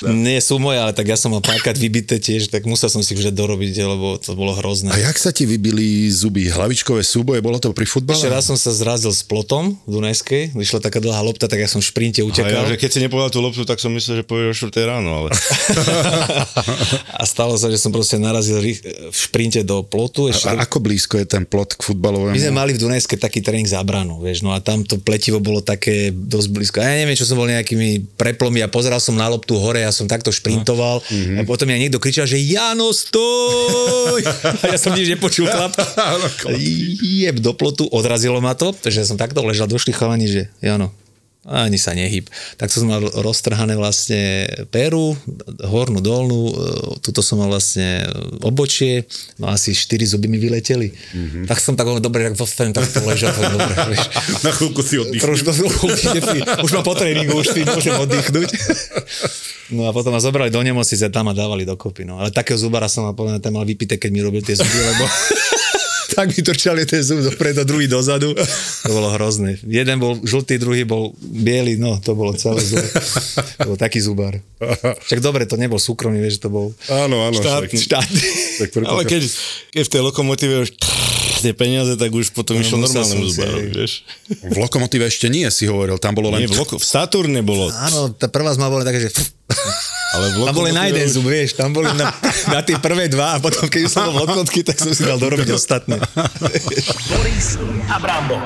[0.10, 3.14] Nie sú moje, ale tak ja som mal párkrát vybité tiež, tak musel som si
[3.14, 4.90] už dorobiť, lebo to bolo hrozné.
[4.90, 6.50] A jak sa ti vybili zuby?
[6.50, 8.18] Hlavičkové súboje, bolo to pri futbale?
[8.18, 11.70] Ešte raz som sa zrazil s plotom v Dunajskej, vyšla taká dlhá lopta, tak ja
[11.70, 12.66] som v šprinte A ja, utekal.
[12.74, 15.30] že keď si nepovedal tú loptu, tak som myslel, že povieš o 4 ráno, ale...
[17.20, 20.30] A stalo sa, že som proste narazil v šprinte do plotu.
[20.30, 22.34] Ešte A ako blízko je ten plot k futbalovému?
[22.34, 25.44] My sme mali v Dunajske taký tréning za branu, vieš, no a tam to pletivo
[25.44, 26.80] bolo také dosť blízko.
[26.80, 30.08] Ja neviem, čo som bol nejakými preplomy a pozeral som na loptu hore, ja som
[30.08, 31.04] takto šprintoval
[31.36, 34.24] a potom aj niekto kričal, že Jano, stoj!
[34.64, 35.76] A ja som nič nepočul klap.
[37.22, 40.96] Jeb do plotu, odrazilo ma to, takže ja som takto ležal, došli chalani, že Jano,
[41.48, 42.28] ani sa nehyb.
[42.60, 45.16] Tak som mal roztrhané vlastne peru,
[45.64, 46.54] hornú, dolnú, e,
[47.00, 48.04] tuto som mal vlastne
[48.44, 49.08] obočie,
[49.40, 50.92] no asi 4 zuby mi vyleteli.
[50.92, 51.44] Mm-hmm.
[51.48, 54.06] Tak som tak dobre, tak zostanem takto ležať, tak dobre, vieš.
[54.44, 55.48] Na chvíľku si oddychneš.
[56.68, 58.50] už ma po tréningu, už si môžem oddychnúť.
[59.72, 62.08] No a potom ma zobrali do nemocnice, tam ma dávali dokopy.
[62.08, 62.20] No.
[62.20, 65.04] Ale takého zubara som mal, povedané, ten mal vypité, keď mi robil tie zuby, lebo
[66.18, 68.34] tak mi trčali ten zub dopredu, druhý dozadu.
[68.34, 69.62] To bolo hrozné.
[69.62, 72.82] Jeden bol žltý, druhý bol biely, no to bolo celé zub.
[73.62, 74.42] To bol taký zubar.
[75.06, 77.78] Však dobre, to nebol súkromný, vieš, to bol áno, áno, štátny.
[77.78, 78.22] štátny.
[78.66, 79.30] Tak Ale keď,
[79.70, 80.74] keď v tej lokomotíve už
[81.42, 84.06] tie peniaze, tak už potom no, išiel normálnemu zubárovi, vieš.
[84.42, 86.46] V lokomotíve ešte nie, si hovoril, tam bolo len...
[86.46, 87.70] Nie, v, loko- v Saturne bolo.
[87.72, 89.14] Áno, tá prvá zma bola taká, že...
[90.18, 92.12] Ale v tam boli na jeden zub, vieš, tam boli na,
[92.48, 95.52] na tie prvé dva a potom keď som bol v tak som si dal dorobiť
[95.52, 96.00] ostatné.
[97.12, 97.60] Boris
[97.92, 98.40] Abramov.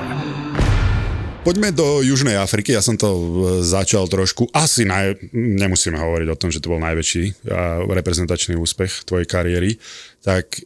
[1.41, 3.21] Poďme do Južnej Afriky, ja som to e,
[3.65, 7.49] začal trošku, asi naj, nemusíme hovoriť o tom, že to bol najväčší
[7.89, 9.81] reprezentačný úspech tvojej kariéry,
[10.21, 10.61] tak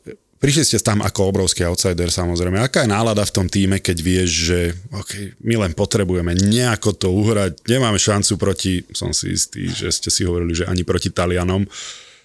[0.46, 2.62] Prišli ste tam ako obrovský outsider samozrejme.
[2.62, 4.60] Aká je nálada v tom týme, keď vieš, že
[4.93, 10.14] okay, my len potrebujeme nejako to uhrať, nemáme šancu proti, som si istý, že ste
[10.14, 11.66] si hovorili, že ani proti Talianom.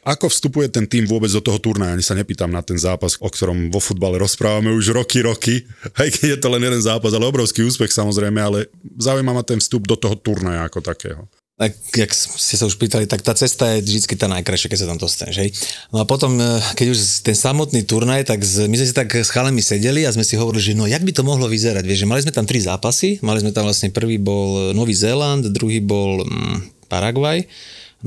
[0.05, 1.97] Ako vstupuje ten tým vôbec do toho turnaja?
[1.97, 5.65] Ani sa nepýtam na ten zápas, o ktorom vo futbale rozprávame už roky, roky.
[5.97, 8.69] Aj keď je to len jeden zápas, ale obrovský úspech samozrejme, ale
[9.01, 11.25] zaujíma ma ten vstup do toho turnaja ako takého
[11.61, 14.89] tak jak ste sa už pýtali, tak tá cesta je vždy tá najkrajšia, keď sa
[14.89, 15.51] tam dostaneš, hej.
[15.93, 19.13] No a potom, e, keď už ten samotný turnaj, tak z, my sme si tak
[19.13, 22.01] s chalami sedeli a sme si hovorili, že no jak by to mohlo vyzerať, vieš,
[22.01, 25.85] že mali sme tam tri zápasy, mali sme tam vlastne prvý bol Nový Zéland, druhý
[25.85, 27.45] bol mm, Paraguaj,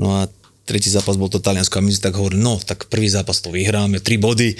[0.02, 0.26] no a
[0.66, 3.54] tretí zápas bol to Taliansko a my si tak hovorili, no tak prvý zápas to
[3.54, 4.50] vyhráme, tri body,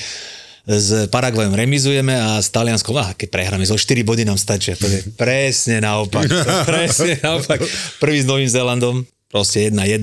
[0.64, 4.72] s Paraguajom remizujeme a s Talianskom, ah, keď prehráme, zo 4 body nám stačia.
[4.80, 6.24] To je presne naopak.
[6.64, 7.60] presne naopak.
[8.00, 10.00] Prvý s Novým Zélandom, proste 1-1.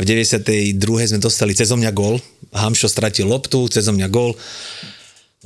[0.00, 0.80] V 92.
[1.12, 2.16] sme dostali cez mňa gól.
[2.56, 4.32] Hamšo stratil loptu, cez mňa gól.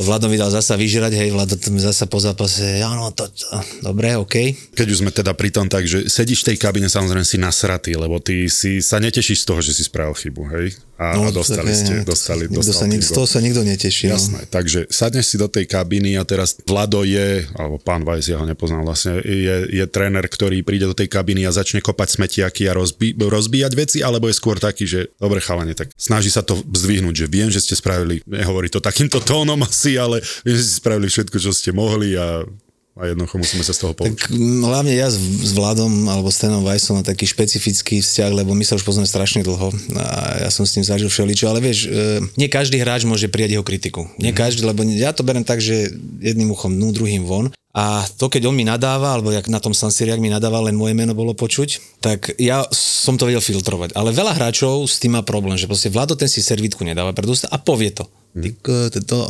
[0.01, 3.45] Vlado mi dal zasa vyžrať, hej, Vlado tam zasa po zápase, áno, to, to,
[3.85, 4.57] dobre, OK.
[4.73, 7.93] Keď už sme teda pri tom tak, že sedíš v tej kabine, samozrejme si nasratý,
[8.01, 10.73] lebo ty si sa netešíš z toho, že si spravil chybu, hej?
[11.03, 14.07] A, no, a dostali ste, dostali, nikto sa, nik, z toho sa nikto neteší.
[14.09, 14.17] No.
[14.17, 14.49] Jasné, no.
[14.49, 18.47] takže sadneš si do tej kabiny a teraz Vlado je, alebo pán Vajs, ja ho
[18.47, 22.73] nepoznám vlastne, je, je tréner, ktorý príde do tej kabiny a začne kopať smetiaky a
[22.73, 27.15] rozbí, rozbíjať veci, alebo je skôr taký, že dobre chalanie, tak snaží sa to zdvihnúť,
[27.19, 31.37] že viem, že ste spravili, nehovorí to takýmto tónom asi, ale že ste spravili všetko,
[31.43, 32.47] čo ste mohli a
[32.93, 34.13] a jednoducho musíme sa z toho poučiť.
[34.13, 38.53] Tak hlavne ja s, s Vladom alebo s Tenom Vajsom mám taký špecifický vzťah, lebo
[38.53, 41.89] my sa už poznáme strašne dlho a ja som s ním zažil všeličo, ale vieš,
[41.89, 44.13] e, nie každý hráč môže prijať jeho kritiku.
[44.21, 44.39] Nie mm.
[44.39, 45.89] každý, lebo ja to berem tak, že
[46.21, 47.49] jedným uchom dnu, druhým von.
[47.73, 50.93] A to, keď on mi nadáva, alebo jak na tom Sansiriak mi nadáva, len moje
[50.93, 53.97] meno bolo počuť, tak ja som to vedel filtrovať.
[53.97, 57.25] Ale veľa hráčov s tým má problém, že proste Vlado ten si servítku nedáva pred
[57.49, 58.05] a povie to.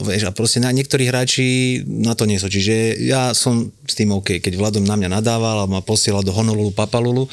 [0.06, 2.46] Vieš, a proste na niektorí hráči na to nie sú.
[2.46, 4.38] Čiže ja som s tým OK.
[4.38, 7.26] Keď Vladom na mňa nadával a ma posielal do Honolulu Papalulu,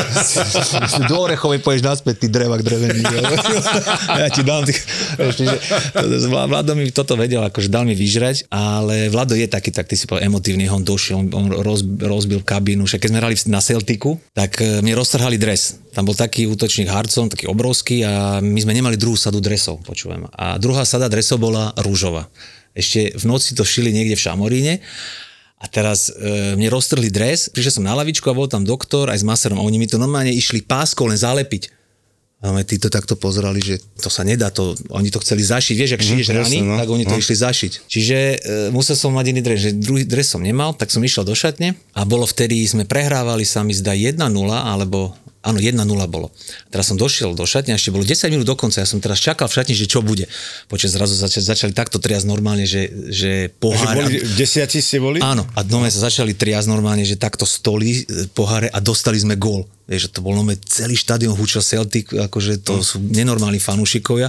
[1.10, 3.04] do Orechovej poješ naspäť, ty drevak drevený.
[4.08, 4.64] ja ti dám.
[4.64, 4.72] Ty,
[5.36, 5.56] čiže,
[6.32, 10.08] Vlado mi toto vedel, akože dal mi vyžrať, ale Vlado je taký, tak ty si
[10.08, 12.88] povedal, emotívny, on došiel, on, on roz, rozbil kabínu.
[12.88, 15.76] Však keď sme hrali na Celtiku, tak eh, mne roztrhali dres.
[15.90, 20.30] Tam bol taký útočník Harcon, taký obrovský a my sme nemali druhú sadu dresov, počúvam.
[20.38, 22.30] A druhá sada dresov bola rúžová.
[22.78, 24.74] Ešte v noci to šili niekde v Šamoríne
[25.58, 29.20] a teraz e, mne roztrhli dres, prišiel som na lavičku a bol tam doktor aj
[29.20, 31.74] s maserom a oni mi to normálne išli páskou len zalepiť.
[32.40, 35.92] A my títo takto pozerali, že to sa nedá, to, oni to chceli zašiť, vieš,
[35.92, 37.20] ak mhm, šiješ mm, rany, no, tak oni to no.
[37.20, 37.72] išli zašiť.
[37.84, 38.36] Čiže e,
[38.72, 41.76] musel som mať iný dres, že druhý dres som nemal, tak som išiel do šatne
[41.92, 44.16] a bolo vtedy, sme prehrávali sa mi zdá 1-0,
[44.56, 46.28] alebo Áno, 1-0 bolo.
[46.68, 49.48] Teraz som došiel do šatne, ešte bolo 10 minút do konca, ja som teraz čakal
[49.48, 50.28] v šatni, že čo bude.
[50.68, 54.04] Počas zrazu začali, začali takto triasť normálne, že, že poháre.
[54.04, 55.16] Že boli, desiatí ste boli?
[55.24, 59.40] Áno, a dnome sa začali triasť normálne, že takto stoli, e, poháre a dostali sme
[59.40, 59.64] gól.
[59.88, 62.84] Vieš, že to bol nome, celý štadión húčil Celtic, akože to mm.
[62.84, 64.28] sú nenormálni fanúšikovia.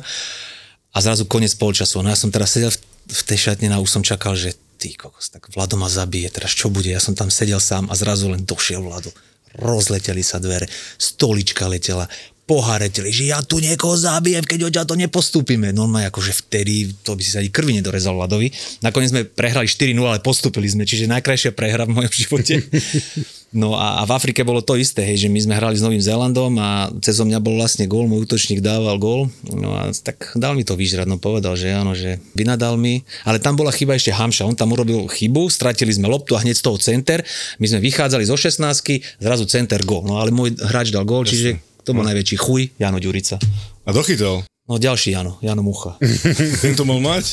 [0.95, 1.99] A zrazu koniec polčasu.
[1.99, 2.80] No ja som teraz sedel v,
[3.12, 6.55] v tej šatne a už som čakal, že ty kokos, tak Vlado ma zabije, teraz
[6.55, 6.88] čo bude?
[6.88, 9.12] Ja som tam sedel sám a zrazu len došiel Vlado
[9.60, 12.08] rozleteli sa dvere, stolička letela,
[12.52, 15.72] poharetili, že ja tu niekoho zabijem, keď odtiaľ to nepostúpime.
[15.72, 18.52] No ma akože vtedy, to by si sa ani krvi nedorezal Vladovi.
[18.84, 22.60] Nakoniec sme prehrali 4-0, ale postúpili sme, čiže najkrajšia prehra v mojom živote.
[23.52, 25.99] No a, a v Afrike bolo to isté, hej, že my sme hrali s Novým
[25.99, 29.28] Zélandom a cez mňa bol vlastne gól, môj útočník dával gól.
[29.43, 33.04] No a tak dal mi to vyžrať, no povedal, že áno, že vynadal mi.
[33.28, 36.56] Ale tam bola chyba ešte Hamša, on tam urobil chybu, stratili sme loptu a hneď
[36.56, 37.28] z toho center.
[37.60, 40.08] My sme vychádzali zo 16 zrazu center gól.
[40.08, 43.41] No ale môj hráč dal gól, čiže to bol najväčší chuj, Jano Ďurica.
[43.86, 44.45] A dochytal.
[44.69, 45.97] No ďalší Jano, Jano Mucha.
[46.63, 47.25] Ten to mal mať?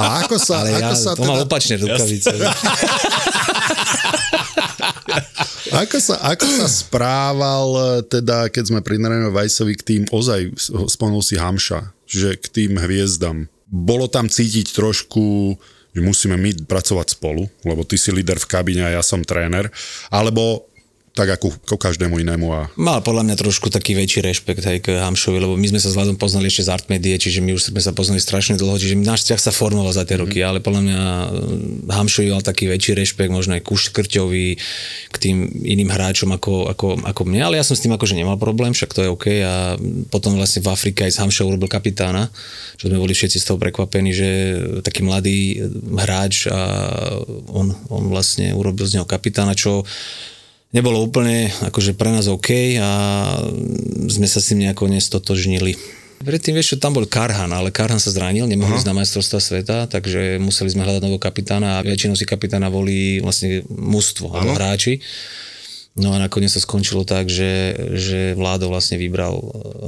[0.00, 2.30] A ako sa, Ale ako ja, sa to mal teda, opačne rukavice.
[5.82, 7.68] ako sa, ako sa správal,
[8.06, 10.56] teda, keď sme pri Nereno Vajsovi k tým, ozaj
[10.88, 13.50] spomenul si Hamša, že k tým hviezdam.
[13.66, 15.54] Bolo tam cítiť trošku,
[15.90, 19.70] že musíme my pracovať spolu, lebo ty si líder v kabíne a ja som tréner,
[20.08, 20.69] alebo
[21.10, 24.94] tak ako ko každému inému a Mal podľa mňa trošku taký väčší rešpekt aj k
[24.94, 27.82] Hamšovi, lebo my sme sa s Vladom poznali ešte z Artmedie, čiže my už sme
[27.82, 30.22] sa poznali strašne dlho, čiže náš vzťah sa formoval za tie Mhm.
[30.22, 31.26] roky, ale podľa mňa eh,
[31.90, 34.46] Hamšovi mal taký väčší rešpekt, možno aj ku Škrťovi,
[35.10, 35.36] k tým
[35.66, 38.94] iným hráčom ako, ako, ako mne, ale ja som s tým akože nemal problém, však
[38.94, 39.74] to je OK a
[40.14, 42.30] potom vlastne v Afrike aj s Hamšou urobil kapitána,
[42.78, 44.28] čo sme boli všetci z toho prekvapení, že
[44.86, 45.58] taký mladý
[46.00, 46.60] hráč a
[47.50, 49.82] on, on vlastne urobil z neho kapitána, čo
[50.70, 52.90] nebolo úplne akože pre nás OK a
[54.06, 55.74] sme sa s tým nejako nestotožnili.
[56.20, 60.36] Predtým vieš, tam bol Karhan, ale Karhan sa zranil, nemohli ísť na majstrovstva sveta, takže
[60.36, 65.00] museli sme hľadať nového kapitána a väčšinou si kapitána volí vlastne mužstvo alebo hráči.
[65.96, 69.46] No a nakoniec sa skončilo tak, že, že Vládo vlastne vybral eh,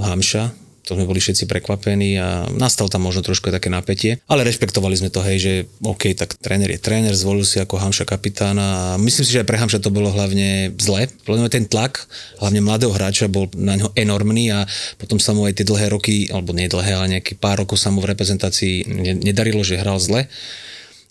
[0.09, 4.99] Hamša, to sme boli všetci prekvapení a nastal tam možno trošku také napätie, ale rešpektovali
[4.99, 5.53] sme to, hej, že
[5.87, 9.49] OK, tak tréner je tréner, zvolil si ako Hamša kapitána a myslím si, že aj
[9.49, 11.07] pre Hamša to bolo hlavne zle.
[11.27, 12.07] Mňa ten tlak,
[12.43, 14.67] hlavne mladého hráča, bol na ňo enormný a
[14.99, 17.95] potom sa mu aj tie dlhé roky, alebo nie dlhé, ale nejaký pár rokov sa
[17.95, 20.27] mu v reprezentácii ne- nedarilo, že hral zle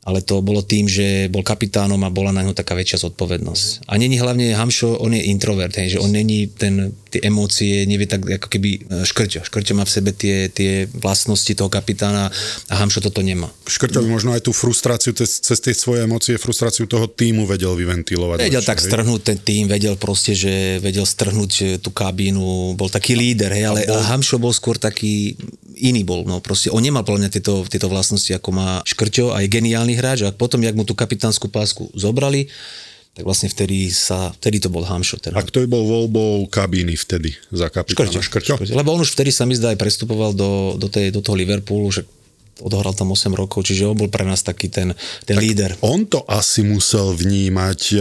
[0.02, 3.86] ale to bolo tým, že bol kapitánom a bola na ňo taká väčšia zodpovednosť.
[3.86, 8.10] A není hlavne Hamšo, on je introvert, hej, že on není ten, tie emócie, nevie
[8.10, 9.46] tak ako keby e, Škrťo.
[9.46, 12.34] Škrťo má v sebe tie, tie vlastnosti toho kapitána
[12.66, 13.54] a Hamšo toto nemá.
[13.70, 18.42] Škrťovi možno aj tú frustráciu cez, cez tie svoje emócie, frustráciu toho týmu vedel vyventilovať.
[18.42, 18.90] Vedel lepšie, tak hej?
[18.90, 23.70] strhnúť ten tým, vedel proste, že vedel strhnúť e, tú kabínu, bol taký líder, hej,
[23.70, 24.02] ale bol...
[24.02, 25.38] Hamšo bol skôr taký
[25.82, 29.42] iný bol, no proste on nemal podľa mňa tieto, tieto vlastnosti, ako má Škrťo a
[29.42, 32.48] je geniálny hráč a potom, jak mu tú kapitánsku pásku zobrali,
[33.12, 35.20] tak vlastne vtedy sa, vtedy to bol Hamšo.
[35.20, 35.44] A Teda.
[35.44, 38.08] kto bol voľbou kabíny vtedy za kapitána?
[38.08, 38.20] Škrťo?
[38.24, 38.54] Škrťo.
[38.72, 41.92] Lebo on už vtedy sa mi zdá aj prestupoval do, do, tej, do toho Liverpoolu,
[41.92, 42.08] že
[42.60, 44.92] odohral tam 8 rokov, čiže on bol pre nás taký ten,
[45.24, 45.80] ten líder.
[45.82, 48.00] On to asi musel vnímať, e,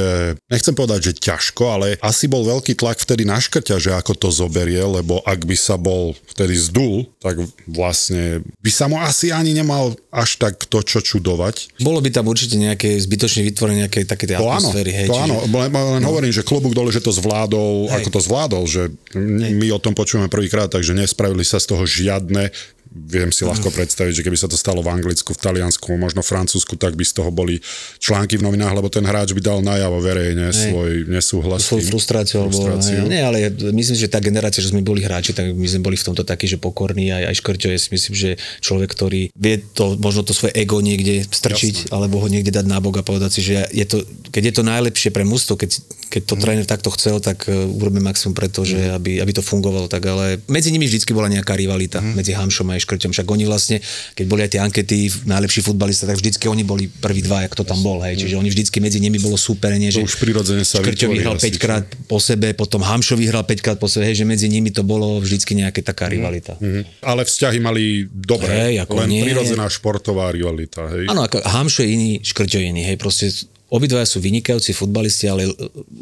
[0.51, 4.29] nechcem povedať, že ťažko, ale asi bol veľký tlak vtedy na škrťa, že ako to
[4.29, 7.39] zoberie, lebo ak by sa bol vtedy zdul, tak
[7.71, 11.79] vlastne by sa mu asi ani nemal až tak to, čo čudovať.
[11.81, 14.91] Bolo by tam určite nejaké zbytočne vytvorenie nejakej také tej To áno, atmosféry.
[14.91, 17.95] hej, to čiže- áno, len, len hovorím, že klobúk dole, že to zvládol, Hej.
[18.03, 18.83] ako to zvládol, že
[19.15, 22.51] my o tom počujeme prvýkrát, takže nespravili sa z toho žiadne
[22.91, 26.75] Viem si ľahko predstaviť, že keby sa to stalo v Anglicku, v Taliansku, možno Francúzsku,
[26.75, 27.63] tak by z toho boli
[28.03, 31.63] články v novinách, lebo ten hráč by dal najavo verejne svoj nesúhlas.
[31.71, 31.91] svoju tým.
[31.95, 33.07] frustráciu, alebo, Frustráciu.
[33.07, 36.03] Nie, ale myslím, že tá generácia, že sme boli hráči, tak my sme boli v
[36.11, 40.27] tomto takí, že pokorní, aj, aj Škrťo je myslím, že človek, ktorý vie to, možno
[40.27, 41.95] to svoje ego niekde strčiť, Jasne.
[41.95, 44.03] alebo ho niekde dať nabok a povedať si, že je to,
[44.35, 45.79] keď je to najlepšie pre musto, keď,
[46.11, 46.43] keď to mm.
[46.43, 50.43] tréner takto chcel, tak uh, urobíme maximum preto, že aby, aby to fungovalo tak, ale
[50.51, 52.19] medzi nimi vždycky bola nejaká rivalita, mm.
[52.19, 53.77] medzi Hamšom a aj Škrťom, však oni vlastne,
[54.17, 57.69] keď boli aj tie ankety, najlepší futbalista, tak vždycky oni boli prví dva, jak to
[57.69, 61.13] tam bol, hej, čiže oni vždycky medzi nimi bolo súperenie, že už prirodzene sa Škrťo
[61.13, 64.25] vyhral asi, 5 krát po sebe, potom Hamšo vyhral 5 krát po sebe, hej, že
[64.25, 66.57] medzi nimi to bolo vždycky nejaká taká rivalita.
[66.57, 67.05] Mhm.
[67.05, 69.23] Ale vzťahy mali dobré, Hej, ako len nie.
[69.29, 70.89] prirodzená športová rivalita.
[70.89, 71.13] Hej?
[71.13, 73.29] Áno, ako Hamšo je iný, Škrťo je iný, hej, proste
[73.71, 75.47] obidvaja sú vynikajúci futbalisti, ale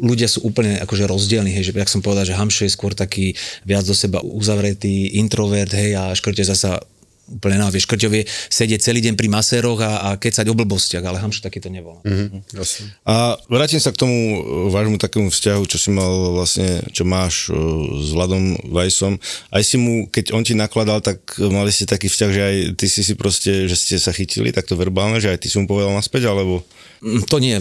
[0.01, 3.37] ľudia sú úplne akože rozdielni, hej, že jak som povedal, že Hamšo je skôr taký
[3.63, 6.81] viac do seba uzavretý introvert, hej, a Škrťo je zasa
[7.29, 11.05] úplne na, vieš, Škrťo vie sedieť celý deň pri maséroch a, a kecať o blbostiach,
[11.05, 12.01] ale Hamšo taký to nebol.
[12.01, 12.89] Mhm, jasne.
[13.05, 14.39] A vrátim sa k tomu e,
[14.73, 17.55] vášmu takému vzťahu, čo si mal vlastne, čo máš e,
[18.01, 19.21] s Vladom Vajsom.
[19.53, 22.85] Aj si mu, keď on ti nakladal, tak mali ste taký vzťah, že aj ty
[22.89, 25.93] si si proste, že ste sa chytili takto verbálne, že aj ty si mu povedal
[25.93, 26.65] naspäť, alebo...
[26.99, 27.55] Mm, To nie.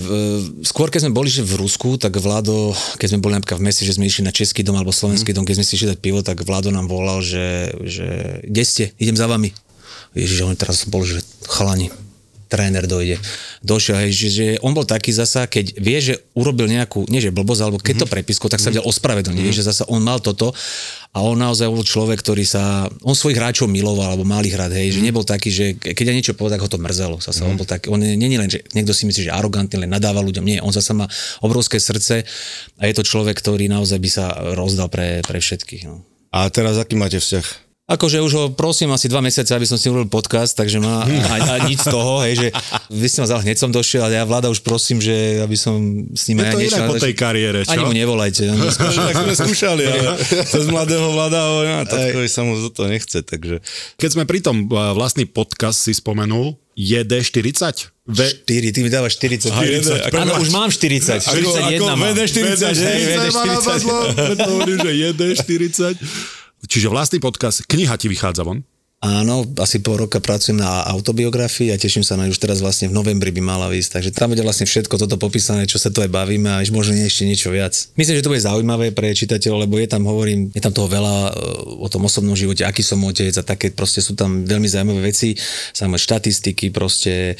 [0.66, 3.86] Skôr, keď sme boli že v Rusku, tak Vlado, keď sme boli napríklad v meste,
[3.86, 6.20] že sme išli na český dom alebo slovenský dom, keď sme si išli dať pivo,
[6.26, 8.06] tak Vlado nám volal, že, že
[8.42, 9.54] kde ste, idem za vami.
[10.18, 11.94] Ježiš, on teraz bol, že chalani,
[12.48, 13.20] tréner dojde.
[13.60, 17.28] Došiel, hej, že, že on bol taký zasa, keď vie, že urobil nejakú, nie že
[17.28, 19.58] blbosť, alebo keď to prepisko, tak sa vedel ospravedlniť, mm-hmm.
[19.60, 20.56] že zasa on mal toto
[21.12, 24.72] a on naozaj bol človek, ktorý sa, on svojich hráčov miloval, alebo mal ich rád,
[24.76, 27.16] hej, že nebol taký, že keď ja niečo povedal, tak ho to mrzelo.
[27.20, 30.24] Zasa, on bol taký, on je len, že niekto si myslí, že arogantný, len nadáva
[30.24, 31.04] ľuďom, nie, on zasa má
[31.44, 32.24] obrovské srdce
[32.80, 34.24] a je to človek, ktorý naozaj by sa
[34.56, 35.82] rozdal pre, pre všetkých.
[35.88, 36.00] No.
[36.32, 37.67] A teraz aký máte vzťah?
[37.88, 41.56] Akože už ho prosím asi dva mesiace, aby som si urobil podcast, takže má a,
[41.56, 42.48] a nič z toho, hej, že
[42.92, 46.04] vy ste ma vzal, hneď som došiel, ale ja vláda už prosím, že aby som
[46.12, 46.84] s ním Je aj niečo...
[46.84, 47.72] po tej kariére, čo?
[47.72, 48.44] Ani mu nevolajte.
[48.52, 50.20] On tak sme skúšali, ale
[50.52, 53.64] cez mladého vláda, no, tatkovi sa mu to nechce, takže...
[53.96, 57.88] Keď sme pri tom uh, vlastný podcast si spomenul, JD40?
[58.04, 58.20] V...
[58.44, 59.48] 4, ty mi dávaš 40.
[59.48, 62.12] Aha, 40, Áno, už mám 40, 41 mám.
[62.12, 62.88] VD40, že?
[64.12, 66.36] Preto hovorím, že JD40.
[66.66, 68.66] Čiže vlastný podcast, kniha ti vychádza von?
[68.98, 72.98] Áno, asi pol roka pracujem na autobiografii a teším sa na už teraz vlastne v
[72.98, 73.94] novembri by mala výsť.
[73.94, 77.06] Takže tam bude vlastne všetko toto popísané, čo sa tu aj bavíme a možno nie
[77.06, 77.78] ešte niečo viac.
[77.94, 81.14] Myslím, že to bude zaujímavé pre čitateľov, lebo je tam, hovorím, je tam toho veľa
[81.14, 81.32] e,
[81.78, 85.38] o tom osobnom živote, aký som otec a také proste sú tam veľmi zaujímavé veci,
[85.78, 87.38] samozrejme štatistiky, proste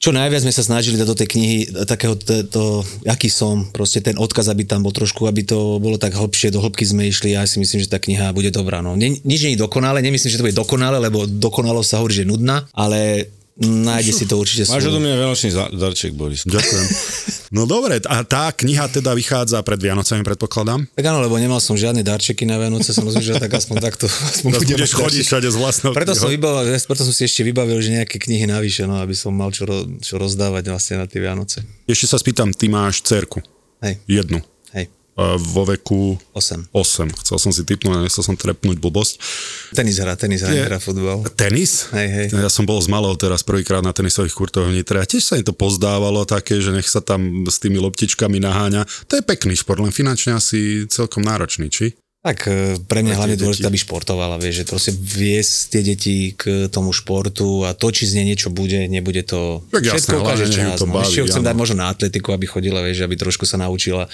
[0.00, 2.62] čo najviac sme sa snažili dať do tej knihy takého, to, to,
[3.04, 6.64] aký som, proste ten odkaz, aby tam bol trošku, aby to bolo tak hlbšie, do
[6.64, 8.80] hĺbky sme išli a ja si myslím, že tá kniha bude dobrá.
[8.80, 8.96] No.
[8.96, 12.64] nič nie je dokonale, nemyslím, že to bude dokonale, lebo dokonalo sa hovorí, že nudná,
[12.72, 13.28] ale
[13.60, 14.96] nájde si to určite Máš svoju.
[14.96, 16.48] odo mňa za- darček, Boris.
[16.48, 16.86] Ďakujem.
[17.50, 20.86] No dobre, a tá kniha teda vychádza pred Vianocami, predpokladám?
[20.94, 24.06] Tak áno, lebo nemal som žiadne darčeky na Vianoce, som rozmýšľal, tak aspoň takto.
[24.06, 27.82] Aspoň budem budeš chodiť všade s vlastnou Preto som, vybavil, preto som si ešte vybavil,
[27.82, 29.66] že nejaké knihy navyše, no, aby som mal čo,
[29.98, 31.66] čo rozdávať vlastne na tie Vianoce.
[31.90, 33.42] Ešte sa spýtam, ty máš cerku.
[33.82, 34.46] Hej, Jednu.
[35.36, 36.72] Vo veku 8.
[36.72, 37.12] 8.
[37.20, 39.20] Chcel som si typnúť, nechcel som trepnúť blbosť.
[39.76, 41.20] Tenis hrá, tenis hrá, Je- hrá futbal.
[41.36, 41.92] Tenis?
[41.92, 42.26] Hej, hej.
[42.32, 45.36] Ja som bol s malou teraz prvýkrát na tenisových kurtoch v Nitre a tiež sa
[45.36, 48.88] mi to pozdávalo také, že nech sa tam s tými loptičkami naháňa.
[49.12, 51.92] To je pekný šport, len finančne asi celkom náročný, či?
[52.20, 56.68] Tak e, pre mňa hlavne dôležité, aby športovala, vieš, že proste viesť tie deti k
[56.68, 60.44] tomu športu a to, či z nej niečo bude, nebude to Tak jasné, všetko ukáže
[60.44, 60.78] nech ju čas.
[60.84, 61.00] No.
[61.00, 64.04] Ešte ju chcem dať možno na atletiku, aby chodila, vieš, aby trošku sa naučila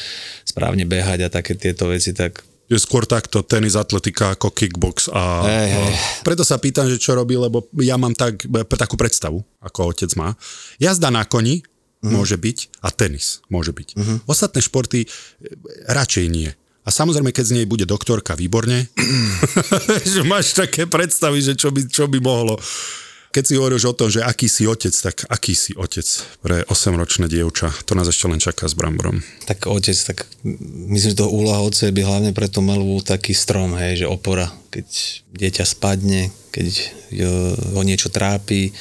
[0.46, 5.22] správne behať a také tieto veci, tak Je skôr takto tenis, atletika ako kickbox a,
[5.46, 5.70] hej.
[5.74, 5.80] a
[6.22, 8.42] preto sa pýtam, že čo robí, lebo ja mám tak,
[8.74, 10.34] takú predstavu, ako otec má.
[10.78, 11.62] Jazda na koni
[12.06, 12.12] Mhm.
[12.12, 13.88] môže byť a tenis môže byť.
[14.28, 15.08] Ostatné športy e,
[15.90, 16.52] radšej nie.
[16.86, 18.86] A samozrejme, keď z nej bude doktorka, výborne.
[20.14, 22.54] že máš také predstavy, že čo by, čo by mohlo.
[23.34, 26.06] Keď si hovoríš o tom, že aký si otec, tak aký si otec
[26.40, 27.68] pre 8-ročné dievča.
[27.84, 29.20] To nás ešte len čaká s Bramborom.
[29.44, 30.24] tak otec, tak
[30.88, 34.48] myslím, že to úloha otca by hlavne pre tú malú taký strom, hej, že opora,
[34.72, 34.86] keď
[35.36, 36.66] dieťa spadne, keď
[37.12, 38.72] jo- ho niečo trápi,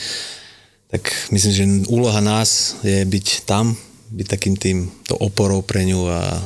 [0.87, 3.75] tak myslím, že úloha nás je byť tam,
[4.15, 6.39] byť takým tým, to oporou pre ňu a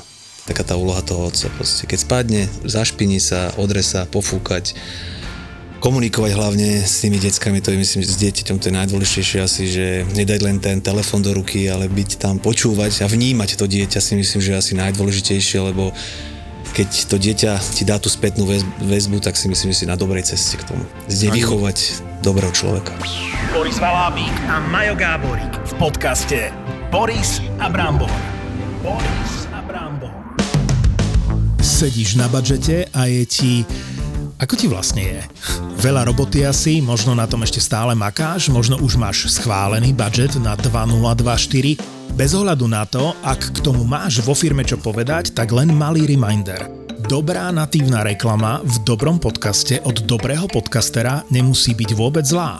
[0.50, 1.45] taká tá úloha toho otca.
[1.54, 1.86] Proste.
[1.86, 4.74] Keď spadne, zašpiní sa, odre sa, pofúkať,
[5.80, 9.64] komunikovať hlavne s tými deckami, to je myslím, že s dieťaťom to je najdôležitejšie asi,
[9.70, 14.02] že nedať len ten telefon do ruky, ale byť tam, počúvať a vnímať to dieťa
[14.04, 15.95] si myslím, že je asi najdôležitejšie, lebo
[16.76, 19.97] keď to dieťa ti dá tú spätnú väz- väzbu, tak si myslím, že si na
[19.97, 20.84] dobrej ceste k tomu.
[21.10, 22.93] Zde vychovať dobrého človeka.
[23.56, 26.54] Boris Valábík a Majo Gáborík v podcaste
[26.93, 28.12] Boris a Brambor.
[28.84, 29.39] Boris.
[31.80, 33.63] Sedíš na budžete a je ti...
[34.36, 35.21] Ako ti vlastne je?
[35.80, 40.59] Veľa roboty asi, možno na tom ešte stále makáš, možno už máš schválený budget na
[40.59, 41.80] 2024.
[42.19, 46.03] Bez ohľadu na to, ak k tomu máš vo firme čo povedať, tak len malý
[46.03, 46.67] reminder.
[47.07, 52.59] Dobrá natívna reklama v dobrom podcaste od dobrého podcastera nemusí byť vôbec zlá.